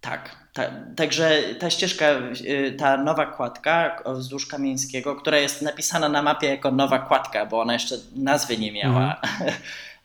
[0.00, 0.62] tak, ta,
[0.96, 6.70] także ta ścieżka, e, ta nowa kładka wzdłuż Kamieńskiego, która jest napisana na mapie jako
[6.70, 9.20] nowa kładka, bo ona jeszcze nazwy nie miała.
[9.22, 9.52] Mhm.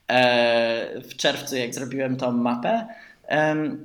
[0.07, 2.87] E, w czerwcu, jak zrobiłem tą mapę,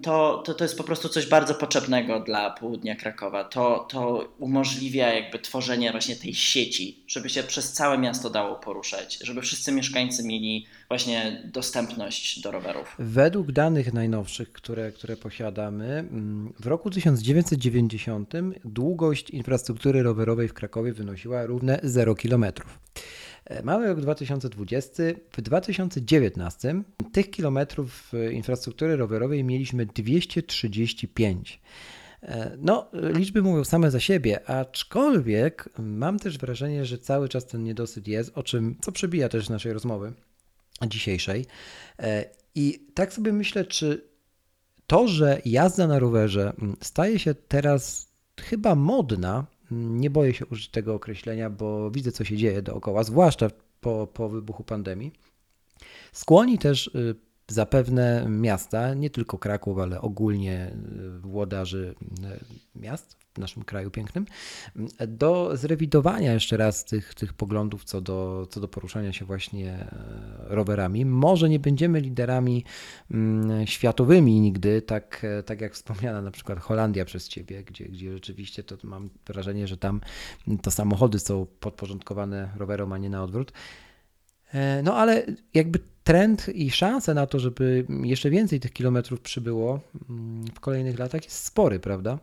[0.03, 3.45] to, to, to jest po prostu coś bardzo potrzebnego dla południa Krakowa.
[3.45, 9.19] To, to umożliwia jakby tworzenie właśnie tej sieci, żeby się przez całe miasto dało poruszać,
[9.23, 12.97] żeby wszyscy mieszkańcy mieli właśnie dostępność do rowerów.
[12.99, 18.33] Według danych najnowszych, które, które posiadamy, mm, w roku 1990
[18.65, 22.79] długość infrastruktury rowerowej w Krakowie wynosiła równe 0 kilometrów.
[23.47, 25.03] E, mamy rok 2020.
[25.33, 26.83] W 2019
[27.13, 31.61] tych kilometrów e, infrastruktury rowerowej mieliśmy 235.
[32.23, 37.63] E, no, liczby mówią same za siebie, aczkolwiek mam też wrażenie, że cały czas ten
[37.63, 40.13] niedosyt jest, o czym, co przebija też naszej rozmowy
[40.87, 41.47] dzisiejszej.
[42.55, 44.05] I tak sobie myślę, czy
[44.87, 48.09] to, że jazda na rowerze staje się teraz
[48.41, 53.51] chyba modna, nie boję się użyć tego określenia, bo widzę, co się dzieje dookoła, zwłaszcza
[53.81, 55.13] po, po wybuchu pandemii.
[56.13, 57.15] Skłoni też y,
[57.49, 60.77] zapewne miasta, nie tylko Kraków, ale ogólnie
[61.17, 64.27] y, włodarzy y, miast naszym kraju pięknym,
[65.09, 69.89] do zrewidowania jeszcze raz tych, tych poglądów co do, co do poruszania się właśnie e,
[70.41, 71.05] rowerami.
[71.05, 72.65] Może nie będziemy liderami
[73.11, 78.13] mm, światowymi nigdy, tak, e, tak jak wspomniana na przykład Holandia przez Ciebie, gdzie, gdzie
[78.13, 80.01] rzeczywiście to mam wrażenie, że tam
[80.63, 83.53] to samochody są podporządkowane rowerom, a nie na odwrót.
[84.55, 89.81] E, no ale jakby trend i szanse na to, żeby jeszcze więcej tych kilometrów przybyło
[90.11, 92.19] mm, w kolejnych latach jest spory, prawda?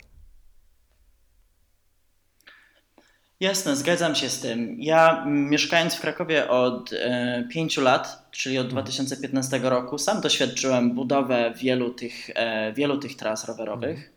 [3.43, 4.75] Jasne, zgadzam się z tym.
[4.79, 9.73] Ja mieszkając w Krakowie od e, pięciu lat, czyli od 2015 mhm.
[9.73, 14.13] roku, sam doświadczyłem budowę wielu tych, e, wielu tych tras rowerowych.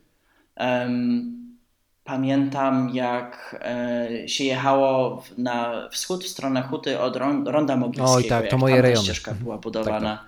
[2.03, 8.13] Pamiętam, jak e, się jechało na wschód w stronę Huty od Ronda Mogilskiego.
[8.13, 9.03] Oj tak, to moje rejony.
[9.03, 10.17] ścieżka była budowana.
[10.17, 10.25] Tak,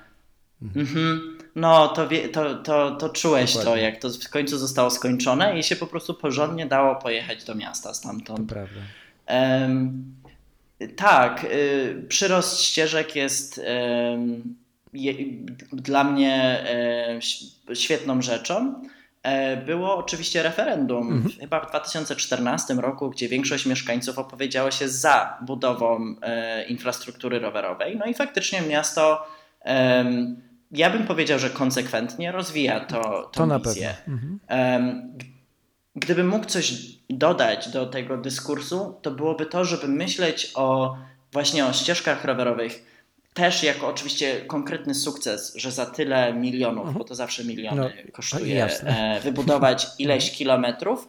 [0.74, 0.78] tak.
[0.78, 1.39] Mhm.
[1.60, 3.72] No, to, to, to, to czułeś Dokładnie.
[3.72, 7.56] to, jak to w końcu zostało skończone i się po prostu porządnie dało pojechać do
[7.56, 8.50] miasta stamtąd.
[8.50, 8.80] To prawda.
[9.28, 10.16] Um,
[10.96, 13.62] tak, y, przyrost ścieżek jest
[14.94, 15.14] je,
[15.72, 16.64] dla mnie
[17.70, 18.82] y, świetną rzeczą.
[19.24, 21.40] E, było oczywiście referendum mhm.
[21.40, 27.98] chyba w 2014 roku, gdzie większość mieszkańców opowiedziało się za budową e, infrastruktury rowerowej.
[27.98, 29.28] No i faktycznie miasto,
[30.72, 33.96] ja bym powiedział, że konsekwentnie rozwija to, to na wizję.
[34.08, 34.40] Mhm.
[35.96, 36.74] Gdybym mógł coś
[37.10, 40.98] dodać do tego dyskursu, to byłoby to, żeby myśleć o
[41.32, 42.90] właśnie o ścieżkach rowerowych
[43.34, 46.98] też jako oczywiście konkretny sukces, że za tyle milionów, mhm.
[46.98, 50.38] bo to zawsze miliony no, kosztuje, e, wybudować ileś mhm.
[50.38, 51.08] kilometrów,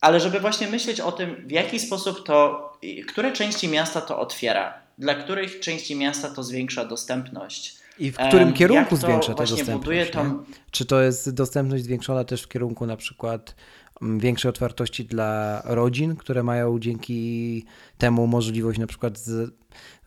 [0.00, 2.72] ale żeby właśnie myśleć o tym, w jaki sposób to,
[3.08, 7.79] które części miasta to otwiera, dla których części miasta to zwiększa dostępność.
[8.00, 10.10] I w którym kierunku zwiększa tę dostępność?
[10.10, 10.44] Tą...
[10.70, 13.54] Czy to jest dostępność zwiększona też w kierunku na przykład
[14.02, 17.64] mm, większej otwartości dla rodzin, które mają dzięki
[17.98, 19.54] temu możliwość na przykład z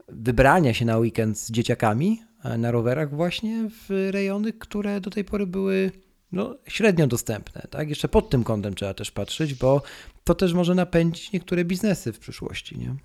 [0.10, 5.24] wybrania się na weekend z dzieciakami e, na rowerach właśnie w rejony, które do tej
[5.24, 5.92] pory były
[6.32, 7.68] no, średnio dostępne.
[7.70, 7.90] Tak?
[7.90, 9.82] Jeszcze pod tym kątem trzeba też patrzeć, bo
[10.24, 12.78] to też może napędzić niektóre biznesy w przyszłości.
[12.78, 12.96] Nie?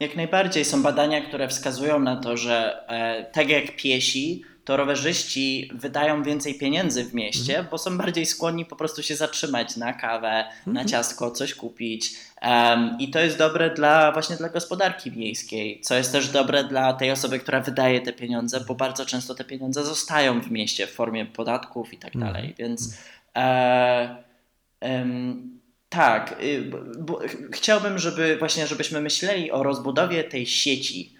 [0.00, 5.70] Jak najbardziej są badania, które wskazują na to, że e, tak jak piesi, to rowerzyści
[5.74, 7.70] wydają więcej pieniędzy w mieście, mhm.
[7.70, 10.74] bo są bardziej skłonni po prostu się zatrzymać na kawę, mhm.
[10.74, 12.14] na ciastko, coś kupić.
[12.42, 16.92] Um, I to jest dobre dla właśnie dla gospodarki miejskiej, co jest też dobre dla
[16.92, 20.92] tej osoby, która wydaje te pieniądze, bo bardzo często te pieniądze zostają w mieście w
[20.92, 22.32] formie podatków i tak mhm.
[22.32, 22.54] dalej.
[22.58, 22.98] Więc
[23.36, 24.16] e,
[25.96, 27.20] tak, y, bo,
[27.52, 31.16] chciałbym, żeby właśnie, żebyśmy myśleli o rozbudowie tej sieci.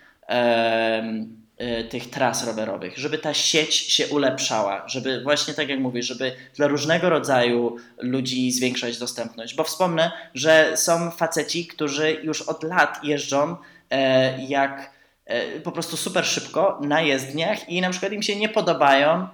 [1.60, 6.32] Y, tych tras rowerowych, żeby ta sieć się ulepszała, żeby właśnie tak jak mówię, żeby
[6.54, 9.54] dla różnego rodzaju ludzi zwiększać dostępność.
[9.54, 13.56] Bo wspomnę, że są faceci, którzy już od lat jeżdżą
[13.90, 14.90] e, jak
[15.24, 19.28] e, po prostu super szybko na jezdniach i na przykład im się nie podobają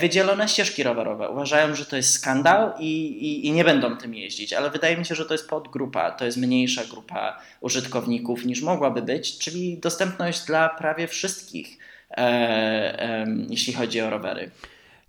[0.00, 1.28] wydzielone ścieżki rowerowe.
[1.28, 5.06] Uważają, że to jest skandal i, i, i, nie będą tym jeździć, ale wydaje mi
[5.06, 10.44] się, że to jest podgrupa, to jest mniejsza grupa użytkowników niż mogłaby być, czyli dostępność
[10.46, 11.78] dla prawie wszystkich,
[12.10, 14.50] e, e, jeśli chodzi o rowery.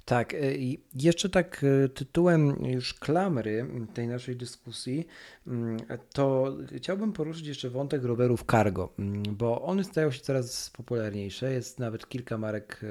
[0.06, 5.08] Tak, e, i jeszcze tak e, tytułem już klamry tej naszej dyskusji,
[5.48, 5.78] mm,
[6.14, 11.54] to chciałbym poruszyć jeszcze wątek rowerów cargo, mm, bo one stają się coraz popularniejsze.
[11.54, 12.88] Jest nawet kilka marek, e,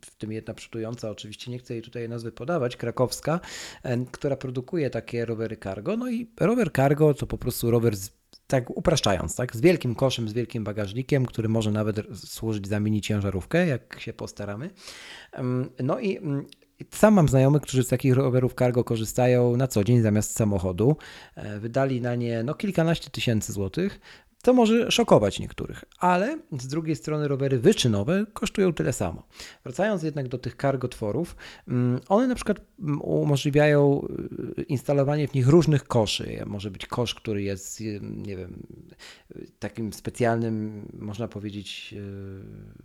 [0.00, 3.40] w tym jedna przodująca, oczywiście nie chcę jej tutaj nazwy podawać, krakowska,
[4.12, 5.96] która produkuje takie rowery cargo.
[5.96, 8.15] No i rower cargo to po prostu rower z
[8.46, 13.00] tak upraszczając, tak, z wielkim koszem, z wielkim bagażnikiem, który może nawet służyć za mini
[13.00, 14.70] ciężarówkę, jak się postaramy.
[15.82, 16.46] No i mm,
[16.90, 20.96] sam mam znajomych, którzy z takich rowerów cargo korzystają na co dzień zamiast samochodu.
[21.34, 24.00] E, wydali na nie no, kilkanaście tysięcy złotych.
[24.46, 29.22] To może szokować niektórych, ale z drugiej strony rowery wyczynowe kosztują tyle samo.
[29.64, 31.36] Wracając jednak do tych kargotworów,
[31.68, 34.06] mm, one na przykład mm, umożliwiają
[34.58, 36.42] y, instalowanie w nich różnych koszy.
[36.46, 38.66] Może być kosz, który jest, y, nie wiem,
[39.58, 41.94] takim specjalnym, można powiedzieć,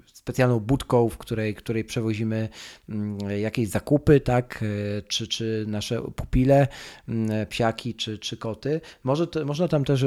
[0.08, 2.50] y, specjalną budką, w której, której przewozimy
[2.90, 4.64] mm, jakieś zakupy, tak,
[5.08, 6.68] czy, czy nasze pupile,
[7.50, 8.82] psiaki, czy, czy koty.
[9.04, 10.06] Może to, można tam też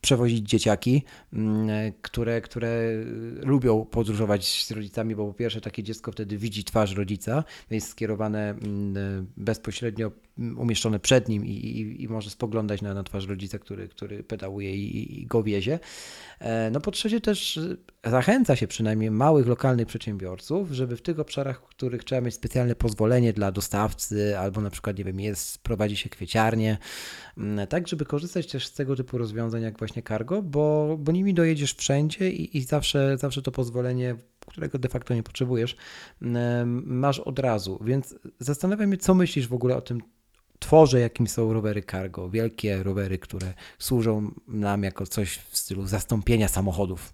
[0.00, 0.91] przewozić dzieciaki
[1.32, 2.70] Mm, które, które
[3.42, 8.50] lubią podróżować z rodzicami, bo po pierwsze takie dziecko wtedy widzi twarz rodzica, jest skierowane
[8.50, 13.88] mm, bezpośrednio umieszczone przed nim i, i, i może spoglądać na, na twarz rodzica, który,
[13.88, 15.78] który pedałuje i, i go wiezie.
[16.38, 17.60] E, no po trzecie też
[18.04, 22.74] zachęca się przynajmniej małych, lokalnych przedsiębiorców, żeby w tych obszarach, w których trzeba mieć specjalne
[22.74, 26.78] pozwolenie dla dostawcy albo na przykład, nie wiem, jest, prowadzi się kwieciarnię,
[27.38, 31.34] mm, tak, żeby korzystać też z tego typu rozwiązań jak właśnie cargo, bo, bo nimi
[31.34, 34.16] dojedziesz wszędzie i, i zawsze, zawsze to pozwolenie
[34.46, 35.76] którego de facto nie potrzebujesz,
[36.84, 37.78] masz od razu.
[37.84, 40.02] Więc zastanawiam się, co myślisz w ogóle o tym
[40.62, 42.30] tworze, jakim są rowery cargo.
[42.30, 47.12] Wielkie rowery, które służą nam jako coś w stylu zastąpienia samochodów.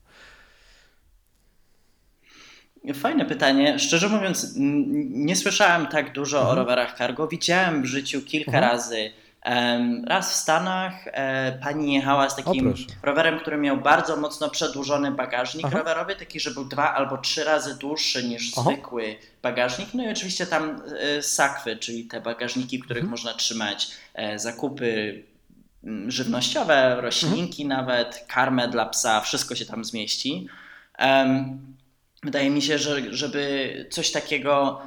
[2.94, 3.78] Fajne pytanie.
[3.78, 4.54] Szczerze mówiąc,
[5.10, 6.58] nie słyszałem tak dużo mhm.
[6.58, 7.28] o rowerach cargo.
[7.28, 8.64] Widziałem w życiu kilka mhm.
[8.64, 9.10] razy
[10.06, 15.66] Raz w Stanach e, pani jechała z takim rowerem, który miał bardzo mocno przedłużony bagażnik
[15.66, 15.78] Aha.
[15.78, 18.70] rowerowy, taki, że był dwa albo trzy razy dłuższy niż Aha.
[18.70, 19.88] zwykły bagażnik.
[19.94, 23.10] No i oczywiście tam e, sakwy, czyli te bagażniki, w których mhm.
[23.10, 25.22] można trzymać e, zakupy
[26.08, 27.80] żywnościowe, roślinki mhm.
[27.80, 30.48] nawet, karmę dla psa, wszystko się tam zmieści.
[32.22, 34.82] Wydaje mi się, że żeby coś takiego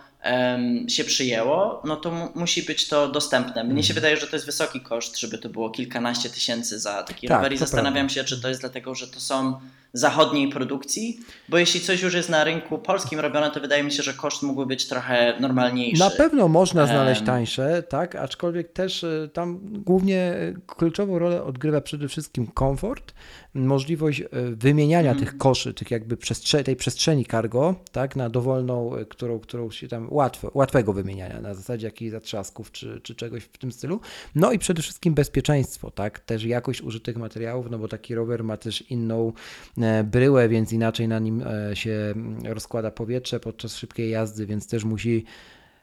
[0.88, 3.64] się przyjęło, no to musi być to dostępne.
[3.64, 3.96] Mnie się mhm.
[3.96, 7.54] wydaje, że to jest wysoki koszt, żeby to było kilkanaście tysięcy za taki tak, rower
[7.54, 8.14] i zastanawiam prawda.
[8.14, 9.60] się, czy to jest dlatego, że to są
[9.94, 14.04] zachodniej produkcji, bo jeśli coś już jest na rynku polskim robione, to wydaje mi się,
[14.04, 16.00] że koszt mógłby być trochę normalniejszy.
[16.00, 21.82] Na pewno można znaleźć tańsze, tak, aczkolwiek też e, tam głównie e, kluczową rolę odgrywa
[21.82, 23.14] przede wszystkim komfort,
[23.54, 25.24] możliwość e, wymieniania mm.
[25.24, 30.08] tych koszy, tych jakby przestrze tej przestrzeni cargo, tak, na dowolną, którą, którą się tam
[30.12, 34.00] łatwo, łatwego wymieniania, na zasadzie jakichś zatrzasków czy, czy czegoś w tym stylu.
[34.36, 38.58] No i przede wszystkim bezpieczeństwo, tak, też jakość użytych materiałów, no bo taki rower ma
[38.58, 39.34] też inną
[40.04, 42.14] bryłę, więc inaczej na nim e, się
[42.44, 45.26] rozkłada powietrze podczas szybkiej jazdy, więc też musi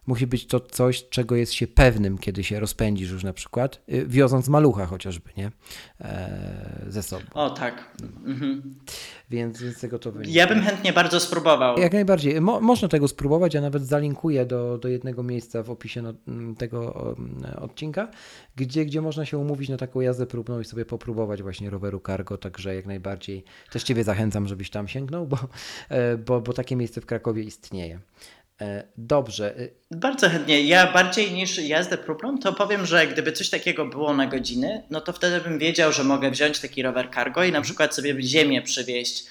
[0.09, 4.07] musi być to coś, czego jest się pewnym, kiedy się rozpędzisz już na przykład, y,
[4.07, 5.51] wioząc malucha chociażby, nie?
[6.01, 7.23] E, ze sobą.
[7.35, 7.97] O, tak.
[8.27, 8.75] Mhm.
[9.31, 10.33] Więc, więc tego to wynika.
[10.33, 11.79] Ja bym chętnie bardzo spróbował.
[11.79, 12.41] Jak najbardziej.
[12.41, 16.15] Mo można tego spróbować, ja nawet zalinkuję do, do jednego miejsca w opisie no,
[16.59, 17.15] tego
[17.61, 18.09] odcinka,
[18.57, 22.39] gdzie, gdzie można się umówić na taką jazdę próbną i sobie popróbować właśnie roweru cargo,
[22.39, 25.39] także jak najbardziej też Ciebie zachęcam, żebyś tam sięgnął, bo,
[25.89, 28.01] e, bo, bo takie miejsce w Krakowie istnieje.
[28.61, 29.55] E, dobrze.
[29.91, 30.63] Bardzo chętnie.
[30.63, 35.01] Ja bardziej niż jazdę próbną, to powiem, że gdyby coś takiego było na godziny, no
[35.01, 38.63] to wtedy bym wiedział, że mogę wziąć taki rower cargo i na przykład sobie ziemię
[38.63, 39.27] przywieźć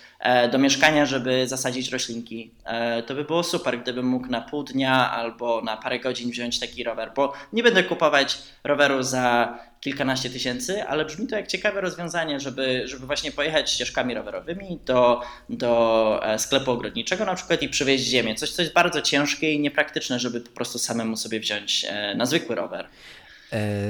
[0.51, 2.51] do mieszkania, żeby zasadzić roślinki.
[2.65, 6.59] E, to by było super, gdybym mógł na pół dnia albo na parę godzin wziąć
[6.59, 11.82] taki rower, bo nie będę kupować roweru za kilkanaście tysięcy, ale brzmi to jak ciekawe
[11.82, 17.70] rozwiązanie, żeby, żeby właśnie pojechać ścieżkami rowerowymi do, do e, sklepu ogrodniczego na przykład i
[17.70, 18.36] przywieźć ziemię.
[18.36, 22.55] Coś, co jest bardzo ciężkie i niepraktyczne, żeby po prostu samemu sobie wziąć na zwykły
[22.55, 22.88] rower.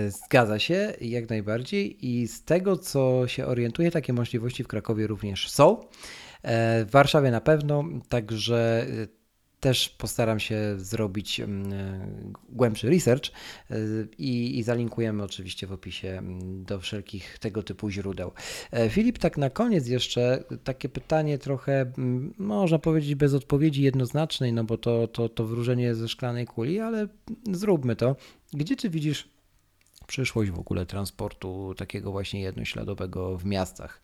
[0.10, 2.08] Zgadza się, jak najbardziej.
[2.08, 5.82] I z tego, co się orientuję, takie możliwości w Krakowie również są.
[6.43, 9.08] E, w Warszawie na pewno, także e,
[9.60, 12.08] też postaram się zrobić mm, e,
[12.49, 13.32] głębszy research
[14.18, 18.32] i, i, zalinkujemy oczywiście w opisie do wszelkich tego typu źródeł.
[18.89, 21.91] Filip, tak na koniec jeszcze takie pytanie trochę,
[22.38, 27.08] można powiedzieć bez odpowiedzi jednoznacznej, no bo to, to, to wróżenie ze szklanej kuli, ale
[27.51, 28.16] zróbmy to.
[28.53, 29.30] Gdzie ty widzisz
[30.08, 34.01] przyszłość w ogóle transportu takiego właśnie jednośladowego w miastach.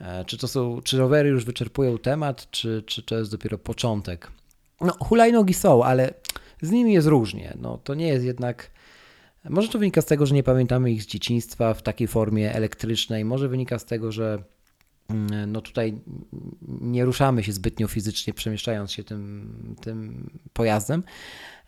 [0.00, 4.30] E, czy to są, czy rowery już wyczerpują temat, czy, czy to jest dopiero początek?
[4.80, 6.14] No, hulajnogi są, ale
[6.62, 7.56] z nimi jest różnie.
[7.60, 8.70] No, to nie jest jednak.
[9.48, 13.24] Może to wynika z tego, że nie pamiętamy ich z dzieciństwa w takiej formie elektrycznej,
[13.24, 14.42] może wynika z tego, że
[15.08, 16.00] mm, no tutaj
[16.80, 21.02] nie ruszamy się zbytnio fizycznie, przemieszczając się tym, tym pojazdem.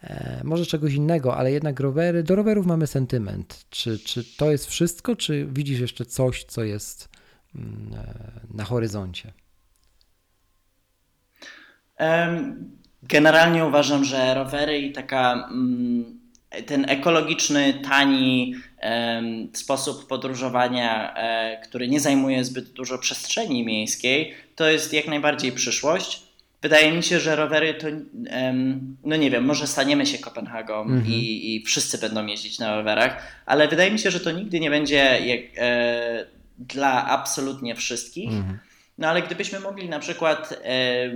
[0.05, 3.65] E, może czegoś innego, ale jednak rowery, do rowerów mamy sentyment.
[3.71, 7.09] Czy, czy to jest wszystko, czy widzisz jeszcze coś, co jest
[7.55, 9.33] mm, e, na horyzoncie?
[13.03, 16.21] Generalnie uważam, że rowery i taka mm,
[16.67, 18.55] ten ekologiczny, tani
[19.53, 26.24] sposób podróżowania, e, który nie zajmuje zbyt dużo przestrzeni miejskiej, to jest jak najbardziej przyszłość.
[26.65, 27.87] Wydaje mi się, że rowery to,
[29.05, 31.07] no nie wiem, może staniemy się Kopenhagą mhm.
[31.07, 34.71] i, i, wszyscy będą jeździć na rowerach, ale wydaje mi się, że to nigdy nie
[34.71, 36.27] będzie jak, e,
[36.59, 38.31] dla absolutnie wszystkich.
[38.31, 38.59] Mhm.
[38.99, 41.13] No ale gdybyśmy mogli na przykład e,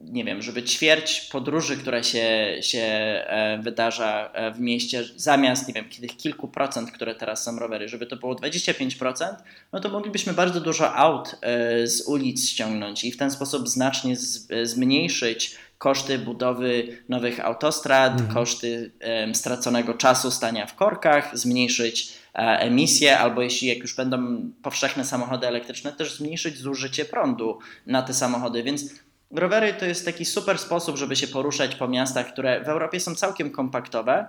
[0.00, 5.74] nie wiem, żeby ćwierć podróży, która się, się e, wydarza e, w mieście, zamiast, nie
[5.74, 9.34] wiem, tych kilku procent, które teraz są rowery, żeby to było 25%,
[9.72, 14.16] no to moglibyśmy bardzo dużo aut e, z ulic ściągnąć i w ten sposób znacznie
[14.62, 18.34] zmniejszyć koszty budowy nowych autostrad, mhm.
[18.34, 18.92] koszty
[19.34, 25.92] straconego czasu stania w korkach, zmniejszyć emisje, albo jeśli jak już będą powszechne samochody elektryczne,
[25.92, 28.90] też zmniejszyć zużycie prądu na te samochody, więc
[29.30, 33.14] Rowery to jest taki super sposób, żeby się poruszać po miastach, które w Europie są
[33.14, 34.26] całkiem kompaktowe.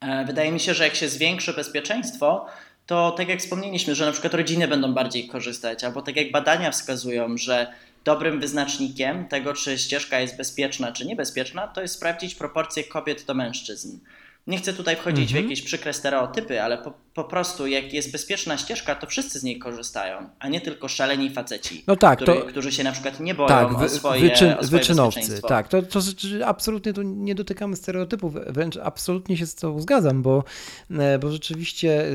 [0.00, 2.46] E, wydaje mi się, że jak się zwiększy bezpieczeństwo,
[2.86, 6.70] to tak jak wspomnieliśmy, że na przykład rodziny będą bardziej korzystać, albo tak jak badania
[6.70, 7.72] wskazują, że
[8.04, 13.34] dobrym wyznacznikiem tego, czy ścieżka jest bezpieczna, czy niebezpieczna, to jest sprawdzić proporcje kobiet do
[13.34, 13.98] mężczyzn.
[14.46, 15.44] Nie chcę tutaj wchodzić w mhm.
[15.44, 19.58] jakieś przykre stereotypy, ale po, po, prostu jak jest bezpieczna ścieżka, to wszyscy z niej
[19.58, 23.34] korzystają, a nie tylko szaleni faceci, no tak, który, to, którzy się na przykład nie
[23.34, 25.42] boją tak, wy, o swoje, wyczyn, o swoje wyczynowcy.
[25.42, 26.00] Tak, to, to
[26.44, 30.44] absolutnie tu nie dotykamy stereotypów, wręcz absolutnie się z tą zgadzam, bo,
[30.90, 32.08] e, bo rzeczywiście e,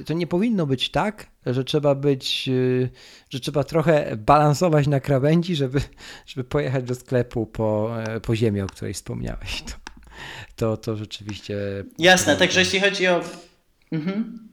[0.00, 2.50] e, to nie powinno być tak, że trzeba być,
[3.30, 5.80] że trzeba trochę balansować na krawędzi, żeby,
[6.26, 7.90] żeby pojechać do sklepu po,
[8.22, 9.62] po ziemię, o której wspomniałeś.
[9.62, 9.83] To
[10.56, 11.56] to, to rzeczywiście.
[11.98, 13.20] Jasne, także jeśli chodzi o
[13.92, 14.48] mhm.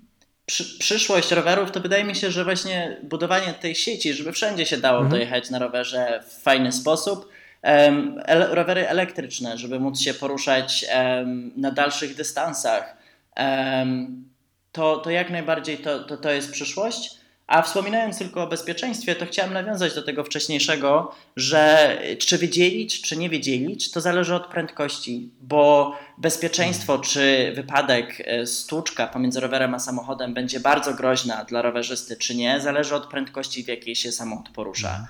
[0.45, 4.77] Przy, przyszłość rowerów, to wydaje mi się, że właśnie budowanie tej sieci, żeby wszędzie się
[4.77, 5.11] dało mhm.
[5.11, 7.29] dojechać na rowerze w fajny sposób.
[7.63, 12.97] Um, ele, rowery elektryczne, żeby móc się poruszać um, na dalszych dystansach.
[13.37, 14.29] Um,
[14.71, 17.20] to, to jak najbardziej to, to, to jest przyszłość.
[17.51, 23.17] A wspominając tylko o bezpieczeństwie, to chciałem nawiązać do tego wcześniejszego, że czy wydzielić, czy
[23.17, 29.79] nie wydzielić, to zależy od prędkości, bo bezpieczeństwo czy wypadek, e, stłuczka pomiędzy rowerem a
[29.79, 34.49] samochodem będzie bardzo groźna dla rowerzysty, czy nie, zależy od prędkości, w jakiej się samochód
[34.49, 34.89] porusza.
[34.89, 35.07] Mhm.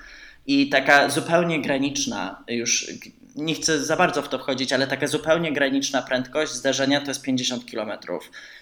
[0.48, 2.88] I taka zupełnie graniczna, już
[3.36, 7.22] nie chcę za bardzo w to wchodzić, ale taka zupełnie graniczna prędkość zdarzenia to jest
[7.22, 7.92] 50 km.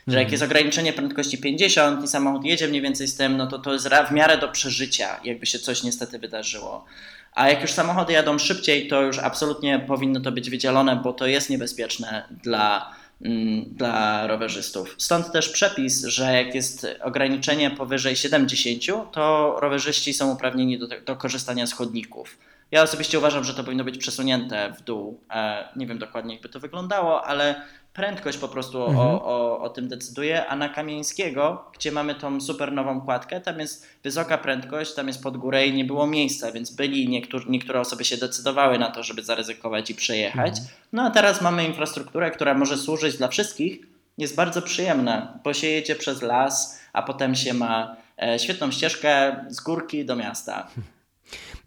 [0.07, 0.32] Że jak mhm.
[0.32, 3.89] jest ograniczenie prędkości 50 i samochód jedzie mniej więcej z tym, no to to jest
[4.09, 6.86] w miarę do przeżycia, jakby się coś niestety wydarzyło.
[7.34, 11.28] A jak już samochody jadą szybciej, to już absolutnie powinno to być wydzielone, bo to
[11.28, 12.91] jest niebezpieczne dla,
[13.22, 14.95] mm, dla rowerzystów.
[14.97, 21.15] Stąd też przepis, że jak jest ograniczenie powyżej 70, to rowerzyści są uprawnieni do, do
[21.15, 22.38] korzystania z chodników
[22.72, 25.24] Ja osobiście uważam, że to powinno być przesunięte w dół.
[25.32, 27.61] E, nie wiem dokładnie, jakby to wyglądało, ale
[27.93, 29.07] prędkość po prostu mhm.
[29.07, 33.59] o, o, o tym decyduje, a na Kamieńskiego, gdzie mamy tą super nową kładkę, tam
[33.59, 37.80] jest wysoka prędkość, tam jest pod górę i nie było miejsca, więc byli niektóre, niektóre
[37.80, 40.49] osoby się decydowały na to, żeby zaryzykować i przejechać.
[40.59, 40.67] Mhm.
[40.93, 43.80] No a teraz mamy infrastrukturę, która może służyć dla wszystkich,
[44.17, 49.36] jest bardzo przyjemna, bo się jedzie przez las, a potem się ma e, świetną ścieżkę
[49.49, 50.67] z górki do miasta.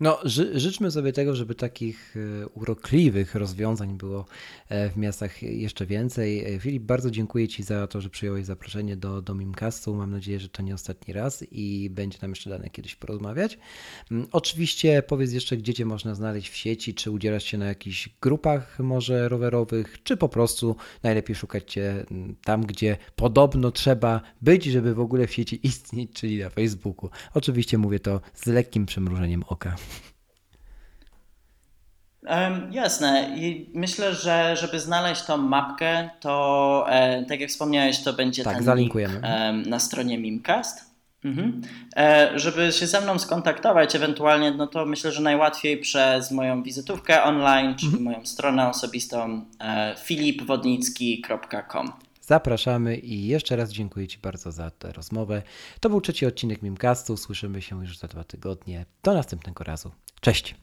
[0.00, 4.24] No, ży, życzmy sobie tego, żeby takich e, urokliwych rozwiązań było
[4.68, 6.54] e, w miastach jeszcze więcej.
[6.54, 9.94] E, Filip, bardzo dziękuję Ci za to, że przyjąłeś zaproszenie do, do Mimcastu.
[9.94, 13.58] Mam nadzieję, że to nie ostatni raz i będzie nam jeszcze dane kiedyś porozmawiać.
[14.10, 18.08] Mm, oczywiście powiedz jeszcze, gdzie Cię można znaleźć w sieci, czy udzielasz się na jakichś
[18.22, 24.64] grupach może rowerowych, czy po prostu najlepiej szukać Cię mm, tam, gdzie podobno trzeba być,
[24.64, 27.10] żeby w ogóle w sieci istnieć, czyli na Facebooku.
[27.34, 29.76] Oczywiście mówię to z lekkim przymrużeniem oka.
[32.70, 33.34] Jasne.
[33.36, 38.54] I myślę, że żeby znaleźć tą mapkę, to e, tak jak wspomniałeś, to będzie tak,
[38.54, 39.14] ten zalinkujemy.
[39.14, 40.92] link na stronie Mimcast.
[41.24, 41.62] Mhm.
[41.96, 47.22] E, żeby się ze mną skontaktować ewentualnie, no to myślę, że najłatwiej przez moją wizytówkę
[47.22, 48.04] online, czyli mhm.
[48.04, 51.92] moją stronę osobistą e, filipwodnicki.com.
[52.22, 55.42] Zapraszamy i jeszcze raz dziękuję Ci bardzo za tę rozmowę.
[55.80, 57.16] To był trzeci odcinek Mimcastu.
[57.16, 58.86] Słyszymy się już za dwa tygodnie.
[59.02, 59.90] Do następnego razu.
[60.20, 60.54] Cześć!